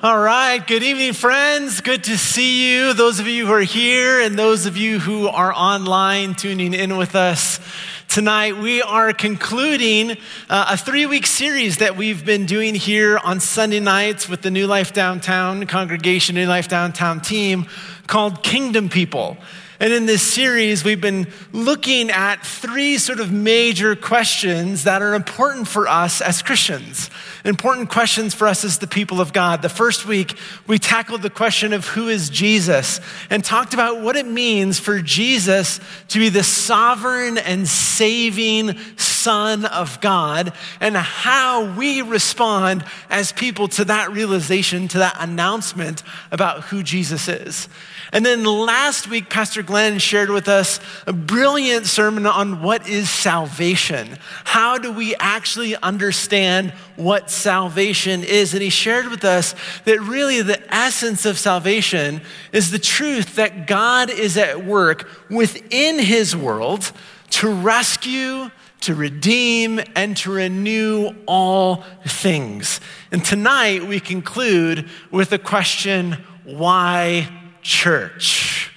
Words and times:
All 0.00 0.20
right, 0.20 0.64
good 0.64 0.84
evening, 0.84 1.12
friends. 1.12 1.80
Good 1.80 2.04
to 2.04 2.16
see 2.16 2.72
you. 2.72 2.92
Those 2.94 3.18
of 3.18 3.26
you 3.26 3.46
who 3.46 3.52
are 3.52 3.62
here 3.62 4.20
and 4.20 4.38
those 4.38 4.64
of 4.64 4.76
you 4.76 5.00
who 5.00 5.26
are 5.26 5.52
online 5.52 6.36
tuning 6.36 6.72
in 6.72 6.96
with 6.96 7.16
us 7.16 7.58
tonight. 8.06 8.56
We 8.56 8.80
are 8.80 9.12
concluding 9.12 10.12
uh, 10.48 10.66
a 10.68 10.76
three 10.76 11.06
week 11.06 11.26
series 11.26 11.78
that 11.78 11.96
we've 11.96 12.24
been 12.24 12.46
doing 12.46 12.76
here 12.76 13.18
on 13.18 13.40
Sunday 13.40 13.80
nights 13.80 14.28
with 14.28 14.40
the 14.42 14.52
New 14.52 14.68
Life 14.68 14.92
Downtown 14.92 15.66
congregation, 15.66 16.36
New 16.36 16.46
Life 16.46 16.68
Downtown 16.68 17.20
team 17.20 17.66
called 18.06 18.44
Kingdom 18.44 18.88
People. 18.88 19.36
And 19.80 19.92
in 19.92 20.06
this 20.06 20.22
series, 20.22 20.82
we've 20.82 21.00
been 21.00 21.28
looking 21.52 22.10
at 22.10 22.44
three 22.44 22.98
sort 22.98 23.20
of 23.20 23.30
major 23.30 23.94
questions 23.94 24.82
that 24.84 25.02
are 25.02 25.14
important 25.14 25.68
for 25.68 25.86
us 25.86 26.20
as 26.20 26.42
Christians, 26.42 27.10
important 27.44 27.88
questions 27.88 28.34
for 28.34 28.48
us 28.48 28.64
as 28.64 28.78
the 28.78 28.88
people 28.88 29.20
of 29.20 29.32
God. 29.32 29.62
The 29.62 29.68
first 29.68 30.04
week, 30.04 30.36
we 30.66 30.80
tackled 30.80 31.22
the 31.22 31.30
question 31.30 31.72
of 31.72 31.86
who 31.86 32.08
is 32.08 32.28
Jesus 32.28 33.00
and 33.30 33.44
talked 33.44 33.72
about 33.72 34.00
what 34.00 34.16
it 34.16 34.26
means 34.26 34.80
for 34.80 35.00
Jesus 35.00 35.78
to 36.08 36.18
be 36.18 36.28
the 36.28 36.42
sovereign 36.42 37.38
and 37.38 37.68
saving 37.68 38.76
Son 38.96 39.64
of 39.64 40.00
God 40.00 40.52
and 40.80 40.96
how 40.96 41.72
we 41.76 42.02
respond 42.02 42.84
as 43.10 43.30
people 43.30 43.68
to 43.68 43.84
that 43.84 44.10
realization, 44.10 44.88
to 44.88 44.98
that 44.98 45.16
announcement 45.20 46.02
about 46.32 46.64
who 46.64 46.82
Jesus 46.82 47.28
is. 47.28 47.68
And 48.12 48.24
then 48.24 48.42
last 48.44 49.08
week, 49.08 49.28
Pastor 49.28 49.62
Glenn 49.62 49.98
shared 49.98 50.30
with 50.30 50.48
us 50.48 50.80
a 51.06 51.12
brilliant 51.12 51.86
sermon 51.86 52.26
on 52.26 52.62
what 52.62 52.88
is 52.88 53.10
salvation. 53.10 54.18
How 54.44 54.78
do 54.78 54.90
we 54.90 55.14
actually 55.16 55.76
understand 55.76 56.70
what 56.96 57.30
salvation 57.30 58.24
is? 58.24 58.54
And 58.54 58.62
he 58.62 58.70
shared 58.70 59.08
with 59.08 59.24
us 59.24 59.54
that 59.84 60.00
really 60.00 60.40
the 60.40 60.74
essence 60.74 61.26
of 61.26 61.38
salvation 61.38 62.22
is 62.52 62.70
the 62.70 62.78
truth 62.78 63.34
that 63.36 63.66
God 63.66 64.10
is 64.10 64.38
at 64.38 64.64
work 64.64 65.08
within 65.28 65.98
his 65.98 66.34
world 66.34 66.92
to 67.30 67.52
rescue, 67.52 68.50
to 68.80 68.94
redeem, 68.94 69.80
and 69.94 70.16
to 70.16 70.32
renew 70.32 71.14
all 71.26 71.84
things. 72.06 72.80
And 73.12 73.22
tonight 73.22 73.86
we 73.86 74.00
conclude 74.00 74.88
with 75.10 75.28
the 75.28 75.38
question 75.38 76.24
why 76.44 77.28
church? 77.62 78.72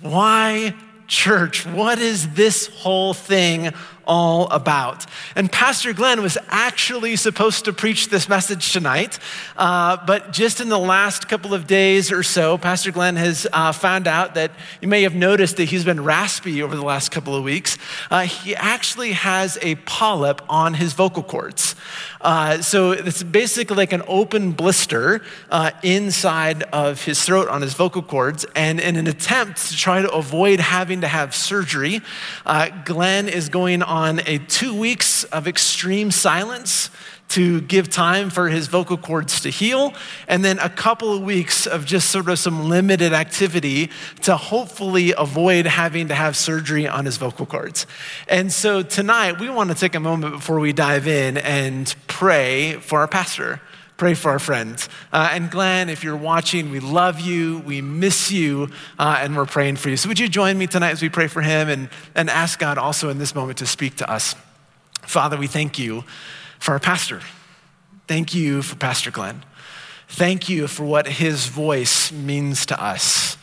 Why 0.00 0.74
church? 1.06 1.66
What 1.66 1.98
is 1.98 2.30
this 2.30 2.66
whole 2.66 3.14
thing 3.14 3.72
all 4.06 4.48
about. 4.50 5.06
And 5.36 5.50
Pastor 5.50 5.92
Glenn 5.92 6.22
was 6.22 6.38
actually 6.48 7.16
supposed 7.16 7.64
to 7.64 7.72
preach 7.72 8.08
this 8.08 8.28
message 8.28 8.72
tonight, 8.72 9.18
uh, 9.56 9.98
but 10.06 10.32
just 10.32 10.60
in 10.60 10.68
the 10.68 10.78
last 10.78 11.28
couple 11.28 11.54
of 11.54 11.66
days 11.66 12.10
or 12.10 12.22
so, 12.22 12.58
Pastor 12.58 12.90
Glenn 12.90 13.16
has 13.16 13.46
uh, 13.52 13.72
found 13.72 14.06
out 14.06 14.34
that 14.34 14.52
you 14.80 14.88
may 14.88 15.02
have 15.02 15.14
noticed 15.14 15.56
that 15.56 15.64
he's 15.64 15.84
been 15.84 16.02
raspy 16.02 16.62
over 16.62 16.76
the 16.76 16.84
last 16.84 17.10
couple 17.10 17.34
of 17.34 17.44
weeks. 17.44 17.78
Uh, 18.10 18.22
he 18.22 18.54
actually 18.56 19.12
has 19.12 19.58
a 19.62 19.74
polyp 19.76 20.42
on 20.48 20.74
his 20.74 20.92
vocal 20.92 21.22
cords. 21.22 21.74
Uh, 22.20 22.62
so 22.62 22.92
it's 22.92 23.22
basically 23.22 23.76
like 23.76 23.92
an 23.92 24.02
open 24.06 24.52
blister 24.52 25.22
uh, 25.50 25.72
inside 25.82 26.62
of 26.64 27.02
his 27.04 27.22
throat 27.22 27.48
on 27.48 27.62
his 27.62 27.74
vocal 27.74 28.02
cords. 28.02 28.46
And 28.54 28.78
in 28.80 28.96
an 28.96 29.06
attempt 29.06 29.68
to 29.68 29.76
try 29.76 30.02
to 30.02 30.10
avoid 30.10 30.60
having 30.60 31.00
to 31.00 31.08
have 31.08 31.34
surgery, 31.34 32.00
uh, 32.46 32.70
Glenn 32.84 33.28
is 33.28 33.48
going 33.48 33.82
a 33.92 34.38
two 34.38 34.74
weeks 34.74 35.24
of 35.24 35.46
extreme 35.46 36.10
silence 36.10 36.88
to 37.28 37.60
give 37.60 37.90
time 37.90 38.30
for 38.30 38.48
his 38.48 38.66
vocal 38.66 38.96
cords 38.96 39.40
to 39.42 39.50
heal, 39.50 39.92
and 40.28 40.42
then 40.42 40.58
a 40.60 40.68
couple 40.70 41.14
of 41.14 41.22
weeks 41.22 41.66
of 41.66 41.84
just 41.84 42.10
sort 42.10 42.28
of 42.30 42.38
some 42.38 42.70
limited 42.70 43.12
activity 43.12 43.90
to 44.22 44.34
hopefully 44.34 45.12
avoid 45.16 45.66
having 45.66 46.08
to 46.08 46.14
have 46.14 46.38
surgery 46.38 46.88
on 46.88 47.04
his 47.04 47.18
vocal 47.18 47.44
cords. 47.44 47.86
And 48.28 48.50
so 48.50 48.82
tonight, 48.82 49.38
we 49.38 49.50
want 49.50 49.68
to 49.70 49.76
take 49.76 49.94
a 49.94 50.00
moment 50.00 50.32
before 50.32 50.58
we 50.58 50.72
dive 50.72 51.06
in 51.06 51.36
and 51.36 51.94
pray 52.06 52.74
for 52.80 53.00
our 53.00 53.08
pastor 53.08 53.60
pray 54.02 54.14
for 54.14 54.32
our 54.32 54.40
friends. 54.40 54.88
Uh, 55.12 55.28
and 55.30 55.48
Glenn, 55.48 55.88
if 55.88 56.02
you're 56.02 56.16
watching, 56.16 56.72
we 56.72 56.80
love 56.80 57.20
you, 57.20 57.60
we 57.60 57.80
miss 57.80 58.32
you, 58.32 58.68
uh, 58.98 59.20
and 59.20 59.36
we're 59.36 59.46
praying 59.46 59.76
for 59.76 59.90
you. 59.90 59.96
So 59.96 60.08
would 60.08 60.18
you 60.18 60.28
join 60.28 60.58
me 60.58 60.66
tonight 60.66 60.90
as 60.90 61.00
we 61.00 61.08
pray 61.08 61.28
for 61.28 61.40
him 61.40 61.68
and, 61.68 61.88
and 62.16 62.28
ask 62.28 62.58
God 62.58 62.78
also 62.78 63.10
in 63.10 63.18
this 63.18 63.32
moment 63.32 63.58
to 63.58 63.66
speak 63.66 63.94
to 63.98 64.10
us? 64.10 64.34
Father, 65.02 65.36
we 65.36 65.46
thank 65.46 65.78
you 65.78 66.02
for 66.58 66.72
our 66.72 66.80
pastor. 66.80 67.20
Thank 68.08 68.34
you 68.34 68.62
for 68.62 68.74
Pastor 68.74 69.12
Glenn. 69.12 69.44
Thank 70.08 70.48
you 70.48 70.66
for 70.66 70.82
what 70.82 71.06
his 71.06 71.46
voice 71.46 72.10
means 72.10 72.66
to 72.66 72.82
us, 72.82 73.36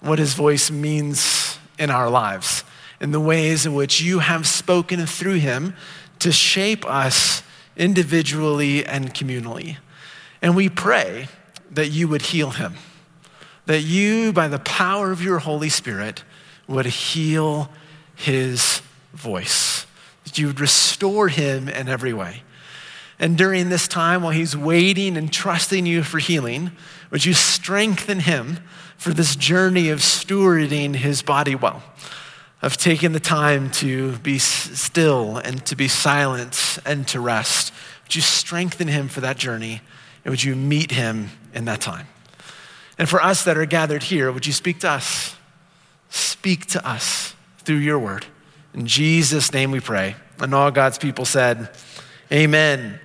what 0.00 0.18
his 0.18 0.32
voice 0.32 0.70
means 0.70 1.58
in 1.78 1.90
our 1.90 2.08
lives, 2.08 2.64
in 3.02 3.10
the 3.10 3.20
ways 3.20 3.66
in 3.66 3.74
which 3.74 4.00
you 4.00 4.20
have 4.20 4.46
spoken 4.46 5.04
through 5.04 5.40
him 5.40 5.76
to 6.20 6.32
shape 6.32 6.86
us 6.86 7.42
individually 7.76 8.82
and 8.82 9.12
communally. 9.12 9.76
And 10.42 10.54
we 10.54 10.68
pray 10.68 11.28
that 11.70 11.88
you 11.88 12.08
would 12.08 12.22
heal 12.22 12.50
him, 12.50 12.74
that 13.66 13.80
you, 13.80 14.32
by 14.32 14.48
the 14.48 14.58
power 14.58 15.10
of 15.10 15.22
your 15.22 15.38
Holy 15.38 15.68
Spirit, 15.68 16.24
would 16.66 16.86
heal 16.86 17.70
his 18.14 18.82
voice, 19.12 19.86
that 20.24 20.38
you 20.38 20.46
would 20.46 20.60
restore 20.60 21.28
him 21.28 21.68
in 21.68 21.88
every 21.88 22.12
way. 22.12 22.42
And 23.18 23.38
during 23.38 23.70
this 23.70 23.88
time, 23.88 24.22
while 24.22 24.32
he's 24.32 24.56
waiting 24.56 25.16
and 25.16 25.32
trusting 25.32 25.86
you 25.86 26.02
for 26.02 26.18
healing, 26.18 26.72
would 27.10 27.24
you 27.24 27.32
strengthen 27.32 28.20
him 28.20 28.58
for 28.98 29.10
this 29.10 29.36
journey 29.36 29.88
of 29.88 30.00
stewarding 30.00 30.96
his 30.96 31.22
body 31.22 31.54
well, 31.54 31.82
of 32.60 32.76
taking 32.76 33.12
the 33.12 33.20
time 33.20 33.70
to 33.70 34.18
be 34.18 34.38
still 34.38 35.38
and 35.38 35.64
to 35.66 35.76
be 35.76 35.88
silent 35.88 36.78
and 36.84 37.08
to 37.08 37.20
rest? 37.20 37.72
Would 38.04 38.16
you 38.16 38.22
strengthen 38.22 38.88
him 38.88 39.08
for 39.08 39.20
that 39.20 39.38
journey? 39.38 39.80
And 40.26 40.32
would 40.32 40.42
you 40.42 40.56
meet 40.56 40.90
him 40.90 41.30
in 41.54 41.66
that 41.66 41.80
time? 41.80 42.08
And 42.98 43.08
for 43.08 43.22
us 43.22 43.44
that 43.44 43.56
are 43.56 43.64
gathered 43.64 44.02
here, 44.02 44.32
would 44.32 44.44
you 44.44 44.52
speak 44.52 44.80
to 44.80 44.90
us? 44.90 45.36
Speak 46.10 46.66
to 46.66 46.84
us 46.84 47.36
through 47.58 47.76
your 47.76 48.00
word. 48.00 48.26
In 48.74 48.88
Jesus' 48.88 49.52
name 49.52 49.70
we 49.70 49.78
pray. 49.78 50.16
And 50.40 50.52
all 50.52 50.72
God's 50.72 50.98
people 50.98 51.26
said, 51.26 51.70
Amen. 52.32 52.98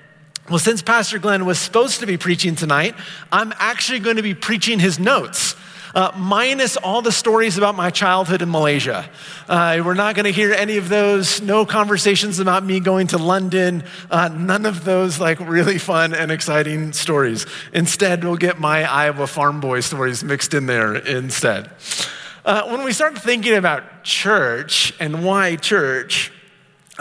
Well, 0.50 0.58
since 0.58 0.82
Pastor 0.82 1.20
Glenn 1.20 1.46
was 1.46 1.60
supposed 1.60 2.00
to 2.00 2.08
be 2.08 2.18
preaching 2.18 2.56
tonight, 2.56 2.96
I'm 3.32 3.54
actually 3.60 4.00
going 4.00 4.16
to 4.16 4.24
be 4.24 4.34
preaching 4.34 4.80
his 4.80 4.98
notes 4.98 5.56
uh, 5.94 6.12
minus 6.16 6.78
all 6.78 7.02
the 7.02 7.12
stories 7.12 7.58
about 7.58 7.76
my 7.76 7.90
childhood 7.90 8.42
in 8.42 8.50
Malaysia. 8.50 9.10
Uh, 9.48 9.82
we're 9.84 9.94
not 9.94 10.16
going 10.16 10.26
to 10.26 10.32
hear 10.32 10.52
any 10.54 10.78
of 10.78 10.90
those, 10.90 11.42
no 11.42 11.66
conversations 11.66 12.40
about 12.40 12.64
me 12.64 12.80
going 12.80 13.08
to 13.08 13.18
London, 13.18 13.84
uh, 14.10 14.30
none 14.30 14.66
of 14.66 14.84
those 14.84 15.20
like 15.20 15.40
really 15.40 15.78
fun 15.78 16.14
and 16.14 16.32
exciting 16.32 16.94
stories. 16.94 17.46
Instead, 17.74 18.24
we'll 18.24 18.38
get 18.38 18.60
my 18.60 18.84
Iowa 18.84 19.28
farm 19.28 19.60
boy 19.60 19.82
stories 19.82 20.24
mixed 20.24 20.54
in 20.54 20.66
there 20.66 20.96
instead. 20.96 21.70
Uh, 22.44 22.70
when 22.70 22.84
we 22.84 22.92
start 22.92 23.18
thinking 23.18 23.54
about 23.54 24.04
church 24.04 24.94
and 25.00 25.24
why 25.24 25.56
church, 25.56 26.32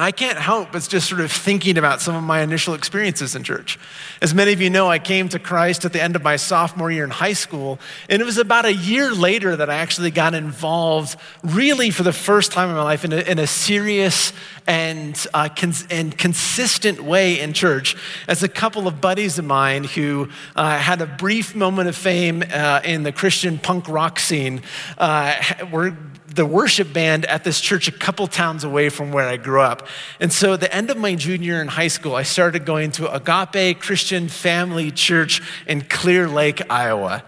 I 0.03 0.13
can't 0.13 0.39
help 0.39 0.73
but 0.73 0.87
just 0.89 1.09
sort 1.09 1.21
of 1.21 1.33
thinking 1.33 1.77
about 1.77 2.01
some 2.01 2.15
of 2.15 2.23
my 2.23 2.43
initial 2.43 2.75
experiences 2.75 3.35
in 3.35 3.43
church. 3.43 3.79
As 4.23 4.35
many 4.35 4.53
of 4.53 4.61
you 4.61 4.71
know, 4.71 4.89
I 4.89 4.99
came 4.99 5.29
to 5.31 5.39
Christ 5.39 5.85
at 5.85 5.93
the 5.93 6.03
end 6.03 6.17
of 6.17 6.23
my 6.23 6.37
sophomore 6.37 6.91
year 6.91 7.05
in 7.05 7.11
high 7.11 7.33
school, 7.33 7.79
and 8.09 8.23
it 8.23 8.25
was 8.25 8.39
about 8.39 8.65
a 8.65 8.73
year 8.73 9.13
later 9.13 9.57
that 9.57 9.69
I 9.69 9.77
actually 9.77 10.11
got 10.11 10.35
involved, 10.35 11.17
really 11.43 11.91
for 11.91 12.03
the 12.03 12.13
first 12.13 12.53
time 12.53 12.69
in 12.69 12.77
my 12.77 12.83
life, 12.83 13.05
in 13.05 13.13
a, 13.13 13.19
in 13.19 13.39
a 13.39 13.47
serious 13.47 14.33
and, 14.67 15.27
uh, 15.35 15.49
cons- 15.49 15.87
and 15.91 16.17
consistent 16.17 17.03
way 17.03 17.41
in 17.41 17.53
church. 17.53 17.97
As 18.29 18.43
a 18.43 18.49
couple 18.49 18.87
of 18.87 19.01
buddies 19.01 19.39
of 19.39 19.45
mine 19.45 19.85
who 19.85 20.29
uh, 20.57 20.79
had 20.79 21.01
a 21.01 21.07
brief 21.07 21.55
moment 21.55 21.89
of 21.89 21.97
fame 21.97 22.45
uh, 22.53 22.81
in 22.85 23.03
the 23.03 23.13
Christian 23.13 23.59
punk 23.59 23.89
rock 23.89 24.19
scene 24.19 24.63
uh, 24.99 25.35
were 25.73 25.97
the 26.35 26.47
worship 26.47 26.93
band 26.93 27.27
at 27.27 27.45
this 27.45 27.61
church 27.61 27.89
a 27.89 27.93
couple 27.93 28.27
towns 28.27 28.63
away 28.65 28.89
from 28.89 29.11
where 29.13 29.29
I 29.29 29.37
grew 29.37 29.61
up. 29.61 29.89
And 30.21 30.33
so 30.33 30.55
at 30.55 30.61
the 30.61 30.75
end 30.75 30.91
of 30.91 30.97
my 30.97 31.15
junior 31.15 31.55
year 31.55 31.63
in 31.63 31.69
high 31.69 31.89
school, 31.89 32.15
I 32.15 32.23
started 32.23 32.65
going 32.65 32.93
to 32.93 33.13
Agape 33.13 33.81
Christian 33.81 34.29
Family 34.29 34.91
Church 34.91 35.43
in 35.67 35.83
Clear 35.83 36.29
Lake, 36.29 36.63
Iowa. 36.71 37.25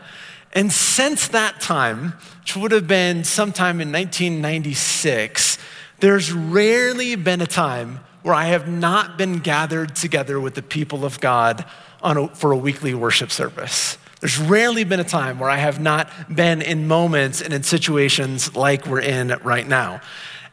And 0.53 0.73
since 0.73 1.29
that 1.29 1.61
time, 1.61 2.15
which 2.41 2.57
would 2.57 2.73
have 2.73 2.87
been 2.87 3.25
sometime 3.25 3.81
in 3.81 3.91
1996, 3.91 5.59
there's 6.01 6.33
rarely 6.33 7.15
been 7.17 7.41
a 7.41 7.47
time 7.47 8.01
where 8.23 8.35
I 8.35 8.47
have 8.47 8.69
not 8.69 9.19
been 9.19 9.39
gathered 9.39 9.97
together 9.97 10.39
with 10.39 10.55
the 10.55 10.63
people 10.63 11.05
of 11.05 11.21
God 11.21 11.65
a, 12.03 12.29
for 12.29 12.53
a 12.53 12.57
weekly 12.57 12.95
worship 12.95 13.31
service. 13.31 13.99
There's 14.23 14.39
rarely 14.39 14.85
been 14.85 15.01
a 15.01 15.05
time 15.05 15.41
where 15.41 15.51
I 15.51 15.57
have 15.57 15.81
not 15.81 16.09
been 16.33 16.63
in 16.63 16.87
moments 16.87 17.41
and 17.41 17.53
in 17.53 17.65
situations 17.65 18.55
like 18.55 18.87
we're 18.87 19.01
in 19.01 19.37
right 19.43 19.67
now. 19.67 20.01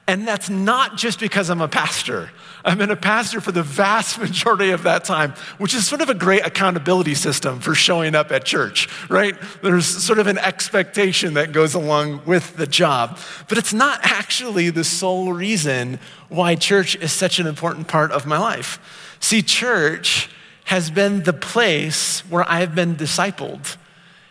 And 0.08 0.28
that's 0.28 0.50
not 0.50 0.98
just 0.98 1.20
because 1.20 1.52
I'm 1.52 1.62
a 1.62 1.68
pastor. 1.68 2.32
I've 2.66 2.80
been 2.80 2.90
a 2.90 2.96
pastor 2.96 3.40
for 3.42 3.52
the 3.52 3.62
vast 3.62 4.18
majority 4.20 4.72
of 4.72 4.82
that 4.84 5.04
time, 5.04 5.36
which 5.60 5.76
is 5.76 5.86
sort 5.86 6.02
of 6.02 6.10
a 6.10 6.16
great 6.16 6.44
accountability 6.48 7.14
system 7.14 7.60
for 7.60 7.76
showing 7.76 8.16
up 8.16 8.32
at 8.32 8.44
church, 8.44 8.90
right? 9.08 9.36
There's 9.62 9.86
sort 9.86 10.18
of 10.18 10.26
an 10.26 10.40
expectation 10.40 11.36
that 11.36 11.52
goes 11.52 11.76
along 11.76 12.26
with 12.26 12.58
the 12.58 12.66
job. 12.66 13.20
But 13.48 13.60
it's 13.60 13.72
not 13.72 14.00
actually 14.02 14.72
the 14.72 14.84
sole 14.84 15.32
reason 15.32 16.00
why 16.28 16.56
church 16.56 16.96
is 16.96 17.12
such 17.12 17.38
an 17.38 17.46
important 17.46 17.88
part 17.88 18.12
of 18.12 18.26
my 18.26 18.40
life. 18.40 18.80
See, 19.20 19.44
church 19.44 20.28
has 20.70 20.92
been 20.92 21.24
the 21.24 21.34
place 21.34 22.20
where 22.30 22.48
I've 22.48 22.76
been 22.76 22.96
discipled, 22.96 23.76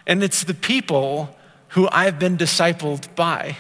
and 0.07 0.23
it's 0.23 0.45
the 0.45 0.55
people 0.55 1.37
who 1.71 1.89
I've 1.91 2.21
been 2.21 2.37
discipled 2.37 3.13
by. 3.17 3.57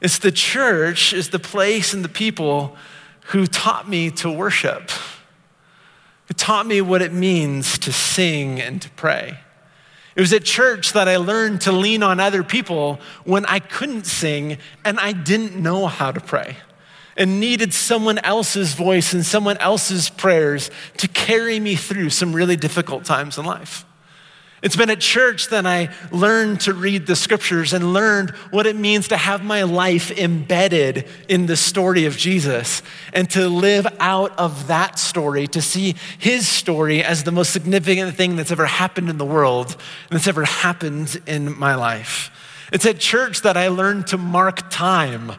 It's 0.00 0.20
the 0.20 0.30
church, 0.30 1.12
is 1.12 1.30
the 1.30 1.40
place 1.40 1.92
and 1.92 2.04
the 2.04 2.08
people 2.08 2.76
who 3.32 3.44
taught 3.44 3.88
me 3.88 4.12
to 4.12 4.30
worship, 4.30 4.92
who 6.26 6.34
taught 6.34 6.64
me 6.64 6.80
what 6.80 7.02
it 7.02 7.12
means 7.12 7.76
to 7.80 7.92
sing 7.92 8.60
and 8.60 8.80
to 8.82 8.90
pray. 8.90 9.38
It 10.14 10.20
was 10.20 10.32
at 10.32 10.44
church 10.44 10.92
that 10.92 11.08
I 11.08 11.16
learned 11.16 11.62
to 11.62 11.72
lean 11.72 12.04
on 12.04 12.20
other 12.20 12.44
people 12.44 13.00
when 13.24 13.44
I 13.46 13.58
couldn't 13.58 14.06
sing 14.06 14.58
and 14.84 15.00
I 15.00 15.10
didn't 15.10 15.60
know 15.60 15.88
how 15.88 16.12
to 16.12 16.20
pray 16.20 16.56
and 17.16 17.40
needed 17.40 17.72
someone 17.72 18.18
else's 18.18 18.74
voice 18.74 19.12
and 19.12 19.24
someone 19.24 19.56
else's 19.58 20.10
prayers 20.10 20.70
to 20.98 21.08
carry 21.08 21.58
me 21.58 21.74
through 21.74 22.10
some 22.10 22.32
really 22.32 22.56
difficult 22.56 23.04
times 23.04 23.38
in 23.38 23.44
life. 23.44 23.84
It's 24.62 24.74
been 24.74 24.90
at 24.90 25.00
church 25.00 25.50
that 25.50 25.66
I 25.66 25.90
learned 26.10 26.62
to 26.62 26.72
read 26.72 27.06
the 27.06 27.14
scriptures 27.14 27.72
and 27.72 27.92
learned 27.92 28.30
what 28.50 28.66
it 28.66 28.74
means 28.74 29.08
to 29.08 29.16
have 29.16 29.44
my 29.44 29.64
life 29.64 30.10
embedded 30.10 31.06
in 31.28 31.46
the 31.46 31.56
story 31.56 32.06
of 32.06 32.16
Jesus 32.16 32.82
and 33.12 33.28
to 33.30 33.48
live 33.48 33.86
out 34.00 34.36
of 34.38 34.68
that 34.68 34.98
story, 34.98 35.46
to 35.48 35.60
see 35.60 35.94
his 36.18 36.48
story 36.48 37.04
as 37.04 37.22
the 37.22 37.32
most 37.32 37.52
significant 37.52 38.16
thing 38.16 38.36
that's 38.36 38.50
ever 38.50 38.66
happened 38.66 39.10
in 39.10 39.18
the 39.18 39.26
world 39.26 39.76
and 40.10 40.18
that's 40.18 40.26
ever 40.26 40.44
happened 40.44 41.20
in 41.26 41.56
my 41.58 41.74
life. 41.74 42.30
It's 42.72 42.86
at 42.86 42.98
church 42.98 43.42
that 43.42 43.56
I 43.58 43.68
learned 43.68 44.08
to 44.08 44.18
mark 44.18 44.70
time 44.70 45.32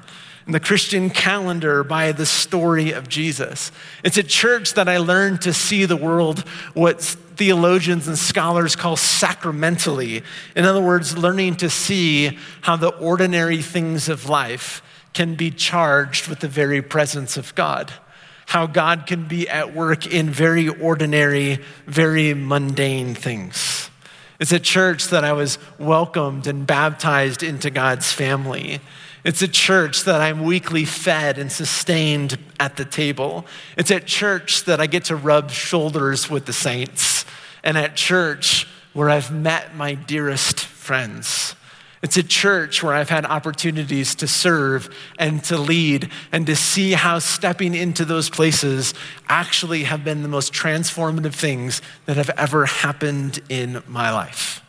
the 0.48 0.60
Christian 0.60 1.10
calendar 1.10 1.84
by 1.84 2.12
the 2.12 2.26
story 2.26 2.92
of 2.92 3.10
Jesus. 3.10 3.72
It's 4.04 4.18
at 4.18 4.28
church 4.28 4.74
that 4.76 4.88
I 4.88 4.98
learned 4.98 5.42
to 5.42 5.54
see 5.54 5.86
the 5.86 5.98
world 5.98 6.40
what 6.74 7.02
theologians 7.02 8.08
and 8.08 8.18
scholars 8.18 8.76
call 8.76 8.96
sacramentally. 8.96 10.24
In 10.56 10.66
other 10.66 10.82
words, 10.82 11.18
learning 11.18 11.58
to 11.58 11.70
see 11.70 12.38
how 12.62 12.78
the 12.78 12.90
ordinary 12.90 13.62
things 13.62 14.10
of 14.10 14.30
life 14.30 14.82
can 15.14 15.36
be 15.36 15.52
charged 15.52 16.28
with 16.28 16.40
the 16.40 16.48
very 16.48 16.82
presence 16.82 17.38
of 17.38 17.54
God. 17.56 17.92
How 18.48 18.66
God 18.66 19.06
can 19.08 19.28
be 19.28 19.50
at 19.50 19.76
work 19.76 20.08
in 20.08 20.30
very 20.30 20.70
ordinary, 20.70 21.60
very 21.86 22.34
mundane 22.34 23.14
things. 23.16 23.90
It's 24.40 24.54
at 24.54 24.64
church 24.64 25.08
that 25.08 25.24
I 25.24 25.34
was 25.34 25.58
welcomed 25.80 26.48
and 26.48 26.66
baptized 26.66 27.44
into 27.44 27.70
God's 27.70 28.12
family. 28.12 28.80
It's 29.28 29.42
a 29.42 29.48
church 29.50 30.06
that 30.06 30.22
I'm 30.22 30.46
weekly 30.46 30.86
fed 30.86 31.38
and 31.38 31.52
sustained 31.52 32.38
at 32.62 32.78
the 32.78 32.86
table. 32.86 33.46
It's 33.78 33.92
at 33.92 34.06
church 34.06 34.64
that 34.64 34.80
I 34.80 34.88
get 34.88 35.04
to 35.06 35.18
rub 35.18 35.52
shoulders 35.52 36.30
with 36.30 36.46
the 36.46 36.54
saints, 36.54 37.26
and 37.62 37.78
at 37.78 37.98
church 37.98 38.70
where 38.94 39.10
I've 39.10 39.30
met 39.30 39.76
my 39.76 39.96
dearest 39.96 40.62
friends. 40.62 41.56
It's 42.02 42.16
a 42.16 42.24
church 42.24 42.82
where 42.82 42.94
I've 42.94 43.10
had 43.10 43.26
opportunities 43.26 44.16
to 44.16 44.28
serve 44.28 44.96
and 45.20 45.44
to 45.44 45.58
lead 45.58 46.10
and 46.32 46.46
to 46.46 46.56
see 46.56 46.94
how 46.94 47.20
stepping 47.20 47.76
into 47.76 48.06
those 48.06 48.30
places 48.30 48.94
actually 49.28 49.84
have 49.84 50.06
been 50.06 50.22
the 50.22 50.30
most 50.30 50.54
transformative 50.54 51.34
things 51.34 51.82
that 52.06 52.16
have 52.16 52.30
ever 52.38 52.66
happened 52.66 53.42
in 53.50 53.84
my 53.88 54.10
life. 54.10 54.62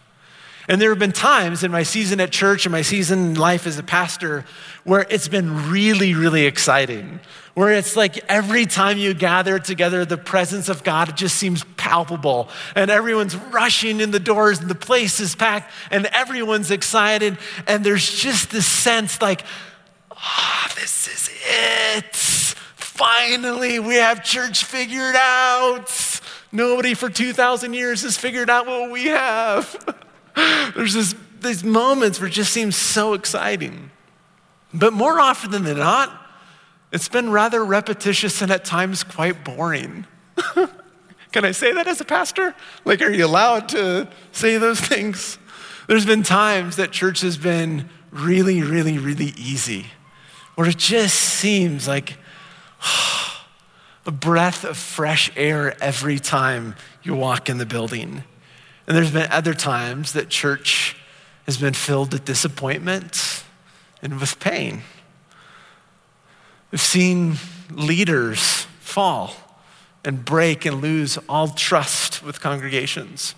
And 0.68 0.82
there 0.82 0.90
have 0.90 0.98
been 0.98 1.12
times 1.12 1.64
in 1.64 1.70
my 1.70 1.82
season 1.82 2.20
at 2.20 2.30
church 2.30 2.66
and 2.66 2.72
my 2.72 2.82
season 2.82 3.30
in 3.30 3.34
life 3.34 3.66
as 3.66 3.78
a 3.78 3.82
pastor 3.82 4.44
where 4.84 5.06
it's 5.08 5.26
been 5.26 5.70
really, 5.70 6.14
really 6.14 6.44
exciting. 6.44 7.20
Where 7.54 7.72
it's 7.72 7.96
like 7.96 8.18
every 8.28 8.66
time 8.66 8.98
you 8.98 9.14
gather 9.14 9.58
together, 9.58 10.04
the 10.04 10.18
presence 10.18 10.68
of 10.68 10.84
God 10.84 11.16
just 11.16 11.36
seems 11.36 11.64
palpable. 11.78 12.50
And 12.74 12.90
everyone's 12.90 13.34
rushing 13.34 14.00
in 14.00 14.10
the 14.10 14.20
doors, 14.20 14.60
and 14.60 14.68
the 14.68 14.74
place 14.74 15.20
is 15.20 15.34
packed, 15.34 15.72
and 15.90 16.04
everyone's 16.06 16.70
excited. 16.70 17.38
And 17.66 17.82
there's 17.82 18.08
just 18.10 18.50
this 18.50 18.66
sense 18.66 19.22
like, 19.22 19.44
ah, 20.12 20.68
oh, 20.70 20.74
this 20.78 21.08
is 21.08 21.30
it. 21.96 22.14
Finally, 22.14 23.78
we 23.78 23.94
have 23.94 24.22
church 24.22 24.64
figured 24.64 25.16
out. 25.16 26.20
Nobody 26.52 26.94
for 26.94 27.08
2,000 27.08 27.72
years 27.72 28.02
has 28.02 28.18
figured 28.18 28.50
out 28.50 28.66
what 28.66 28.90
we 28.90 29.06
have. 29.06 29.96
There's 30.76 30.94
this, 30.94 31.14
these 31.40 31.64
moments 31.64 32.20
where 32.20 32.28
it 32.28 32.32
just 32.32 32.52
seems 32.52 32.76
so 32.76 33.14
exciting. 33.14 33.90
But 34.72 34.92
more 34.92 35.18
often 35.18 35.50
than 35.50 35.64
not, 35.76 36.12
it's 36.92 37.08
been 37.08 37.30
rather 37.30 37.64
repetitious 37.64 38.40
and 38.42 38.50
at 38.50 38.64
times 38.64 39.04
quite 39.04 39.44
boring. 39.44 40.06
Can 41.32 41.44
I 41.44 41.50
say 41.50 41.72
that 41.72 41.86
as 41.86 42.00
a 42.00 42.04
pastor? 42.04 42.54
Like, 42.84 43.02
are 43.02 43.10
you 43.10 43.26
allowed 43.26 43.68
to 43.70 44.08
say 44.32 44.56
those 44.56 44.80
things? 44.80 45.38
There's 45.86 46.06
been 46.06 46.22
times 46.22 46.76
that 46.76 46.92
church 46.92 47.20
has 47.20 47.36
been 47.36 47.88
really, 48.10 48.62
really, 48.62 48.98
really 48.98 49.32
easy, 49.36 49.86
where 50.54 50.68
it 50.68 50.78
just 50.78 51.14
seems 51.16 51.86
like 51.86 52.16
a 54.06 54.10
breath 54.10 54.64
of 54.64 54.76
fresh 54.76 55.30
air 55.36 55.76
every 55.82 56.18
time 56.18 56.74
you 57.02 57.14
walk 57.14 57.50
in 57.50 57.58
the 57.58 57.66
building. 57.66 58.24
And 58.88 58.96
there's 58.96 59.10
been 59.10 59.30
other 59.30 59.52
times 59.52 60.14
that 60.14 60.30
church 60.30 60.96
has 61.44 61.58
been 61.58 61.74
filled 61.74 62.10
with 62.14 62.24
disappointment 62.24 63.44
and 64.00 64.18
with 64.18 64.40
pain. 64.40 64.80
We've 66.70 66.80
seen 66.80 67.36
leaders 67.70 68.66
fall 68.80 69.34
and 70.06 70.24
break 70.24 70.64
and 70.64 70.80
lose 70.80 71.18
all 71.28 71.48
trust 71.48 72.22
with 72.22 72.40
congregations. 72.40 73.34